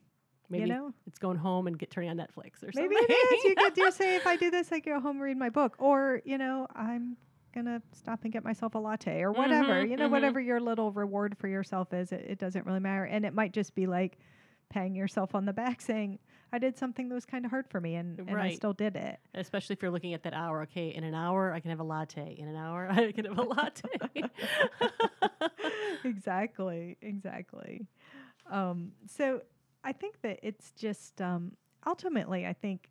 Maybe 0.50 0.68
you 0.68 0.74
know, 0.74 0.94
it's 1.06 1.20
going 1.20 1.38
home 1.38 1.68
and 1.68 1.78
get 1.78 1.92
turning 1.92 2.10
on 2.10 2.18
Netflix 2.18 2.64
or 2.64 2.72
something. 2.72 2.90
maybe 2.90 2.96
it 2.96 3.12
is. 3.12 3.44
You 3.44 3.56
could 3.56 3.74
do 3.76 3.92
say 3.92 4.16
if 4.16 4.26
I 4.26 4.36
do 4.36 4.50
this, 4.50 4.72
I 4.72 4.80
go 4.80 5.00
home 5.00 5.18
and 5.18 5.22
read 5.22 5.38
my 5.38 5.50
book, 5.50 5.76
or 5.78 6.22
you 6.26 6.38
know, 6.38 6.68
I'm 6.76 7.18
gonna 7.54 7.82
stop 7.94 8.24
and 8.24 8.34
get 8.34 8.44
myself 8.44 8.76
a 8.76 8.80
latte 8.80 9.22
or 9.22 9.32
whatever. 9.32 9.84
Mhm, 9.84 9.90
you 9.90 9.98
know, 9.98 10.08
mhm. 10.08 10.12
whatever 10.12 10.40
your 10.40 10.60
little 10.60 10.92
reward 10.92 11.38
for 11.38 11.48
yourself 11.48 11.94
is, 11.94 12.12
it, 12.12 12.26
it 12.28 12.40
doesn't 12.40 12.66
really 12.66 12.80
matter, 12.80 13.04
and 13.04 13.26
it 13.26 13.34
might 13.34 13.54
just 13.54 13.76
be 13.76 13.86
like 13.88 14.18
patting 14.70 14.96
yourself 14.96 15.34
on 15.34 15.46
the 15.46 15.54
back, 15.54 15.82
saying, 15.82 16.20
"I 16.52 16.60
did 16.60 16.78
something 16.78 17.10
that 17.10 17.16
was 17.16 17.26
kind 17.26 17.46
of 17.46 17.52
hard 17.52 17.68
for 17.70 17.80
me, 17.82 17.96
and, 17.96 18.20
and 18.20 18.38
I 18.40 18.54
still 18.56 18.74
did 18.74 18.96
it." 18.96 19.20
Especially 19.34 19.74
if 19.74 19.82
you're 19.82 19.92
looking 19.92 20.14
at 20.14 20.24
that 20.24 20.34
hour. 20.34 20.64
Okay, 20.64 20.90
in 20.90 21.04
an 21.04 21.16
hour 21.16 21.54
I 21.54 21.60
can 21.60 21.70
have 21.70 21.80
a 21.80 21.84
latte. 21.84 22.36
In 22.38 22.48
an 22.48 22.56
hour 22.56 22.88
I 22.92 23.12
can 23.12 23.26
have 23.26 23.38
a 23.38 23.44
latte. 23.44 23.90
exactly, 26.04 26.98
exactly. 27.02 27.88
Um, 28.50 28.94
so 29.08 29.42
I 29.84 29.94
think 29.94 30.22
that 30.22 30.40
it's 30.44 30.72
just 30.72 31.22
um, 31.22 31.54
ultimately, 31.88 32.46
I 32.46 32.54
think 32.54 32.90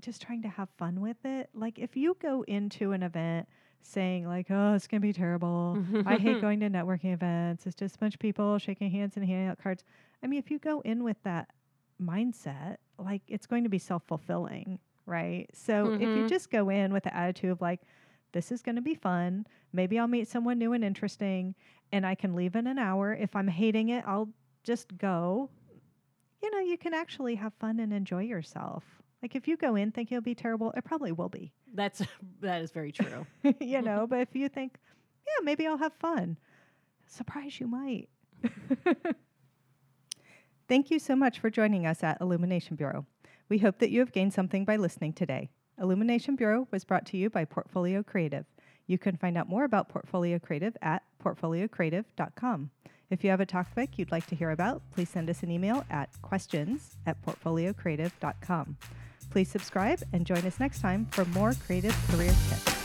just 0.00 0.20
trying 0.20 0.42
to 0.42 0.48
have 0.48 0.68
fun 0.76 1.00
with 1.00 1.24
it. 1.24 1.48
Like 1.54 1.78
if 1.78 1.96
you 1.96 2.16
go 2.20 2.42
into 2.46 2.92
an 2.92 3.02
event 3.02 3.48
saying 3.82 4.26
like, 4.26 4.46
"Oh, 4.50 4.74
it's 4.74 4.86
gonna 4.86 5.00
be 5.00 5.12
terrible. 5.12 5.80
I 6.04 6.16
hate 6.18 6.38
going 6.40 6.60
to 6.60 6.68
networking 6.70 7.12
events. 7.14 7.66
It's 7.66 7.76
just 7.76 7.96
a 7.96 7.98
bunch 7.98 8.14
of 8.14 8.20
people 8.20 8.58
shaking 8.58 8.90
hands 8.90 9.16
and 9.16 9.24
handing 9.26 9.48
out 9.48 9.58
cards." 9.58 9.84
I 10.22 10.26
mean, 10.26 10.38
if 10.38 10.50
you 10.50 10.58
go 10.58 10.80
in 10.80 11.02
with 11.04 11.22
that 11.24 11.50
mindset, 12.02 12.76
like 12.98 13.22
it's 13.28 13.46
going 13.46 13.64
to 13.64 13.70
be 13.70 13.78
self 13.78 14.02
fulfilling, 14.06 14.78
right? 15.06 15.48
So 15.54 15.92
if 15.96 16.14
you 16.14 16.24
Mhm. 16.24 16.28
just 16.28 16.50
go 16.50 16.68
in 16.68 16.92
with 16.92 17.04
the 17.04 17.16
attitude 17.16 17.50
of 17.50 17.60
like, 17.62 17.80
"This 18.32 18.52
is 18.52 18.60
going 18.62 18.76
to 18.76 18.82
be 18.82 18.94
fun. 18.94 19.46
Maybe 19.72 19.98
I'll 19.98 20.08
meet 20.08 20.28
someone 20.28 20.58
new 20.58 20.72
and 20.74 20.84
interesting, 20.84 21.54
and 21.92 22.06
I 22.06 22.14
can 22.14 22.34
leave 22.34 22.54
in 22.56 22.66
an 22.66 22.78
hour. 22.78 23.14
If 23.14 23.34
I'm 23.34 23.48
hating 23.48 23.88
it, 23.88 24.04
I'll 24.06 24.28
just 24.64 24.98
go." 24.98 25.50
You 26.46 26.52
know, 26.52 26.60
you 26.60 26.78
can 26.78 26.94
actually 26.94 27.34
have 27.34 27.52
fun 27.54 27.80
and 27.80 27.92
enjoy 27.92 28.22
yourself. 28.22 28.84
Like 29.20 29.34
if 29.34 29.48
you 29.48 29.56
go 29.56 29.74
in 29.74 29.90
thinking 29.90 30.16
it'll 30.16 30.24
be 30.24 30.36
terrible, 30.36 30.72
it 30.76 30.84
probably 30.84 31.10
will 31.10 31.28
be. 31.28 31.52
That's 31.74 32.02
that 32.40 32.62
is 32.62 32.70
very 32.70 32.92
true. 32.92 33.26
you 33.60 33.82
know, 33.82 34.06
but 34.08 34.20
if 34.20 34.28
you 34.32 34.48
think, 34.48 34.78
yeah, 35.26 35.42
maybe 35.42 35.66
I'll 35.66 35.76
have 35.76 35.94
fun, 35.94 36.36
surprise 37.08 37.58
you 37.58 37.66
might. 37.66 38.08
Thank 40.68 40.92
you 40.92 41.00
so 41.00 41.16
much 41.16 41.40
for 41.40 41.50
joining 41.50 41.84
us 41.84 42.04
at 42.04 42.20
Illumination 42.20 42.76
Bureau. 42.76 43.06
We 43.48 43.58
hope 43.58 43.80
that 43.80 43.90
you 43.90 43.98
have 43.98 44.12
gained 44.12 44.32
something 44.32 44.64
by 44.64 44.76
listening 44.76 45.14
today. 45.14 45.50
Illumination 45.80 46.36
Bureau 46.36 46.68
was 46.70 46.84
brought 46.84 47.06
to 47.06 47.16
you 47.16 47.28
by 47.28 47.44
Portfolio 47.44 48.04
Creative. 48.04 48.44
You 48.86 48.98
can 48.98 49.16
find 49.16 49.36
out 49.36 49.48
more 49.48 49.64
about 49.64 49.88
Portfolio 49.88 50.38
Creative 50.38 50.76
at 50.80 51.02
portfoliocreative.com. 51.24 52.70
If 53.10 53.22
you 53.22 53.30
have 53.30 53.40
a 53.40 53.46
topic 53.46 53.98
you'd 53.98 54.10
like 54.10 54.26
to 54.26 54.34
hear 54.34 54.50
about, 54.50 54.82
please 54.92 55.08
send 55.08 55.30
us 55.30 55.42
an 55.42 55.50
email 55.50 55.84
at 55.90 56.10
questions 56.22 56.96
at 57.06 57.20
portfoliocreative.com. 57.24 58.76
Please 59.30 59.48
subscribe 59.48 60.02
and 60.12 60.26
join 60.26 60.44
us 60.44 60.58
next 60.58 60.80
time 60.80 61.06
for 61.10 61.24
more 61.26 61.52
creative 61.66 61.96
career 62.10 62.34
tips. 62.48 62.75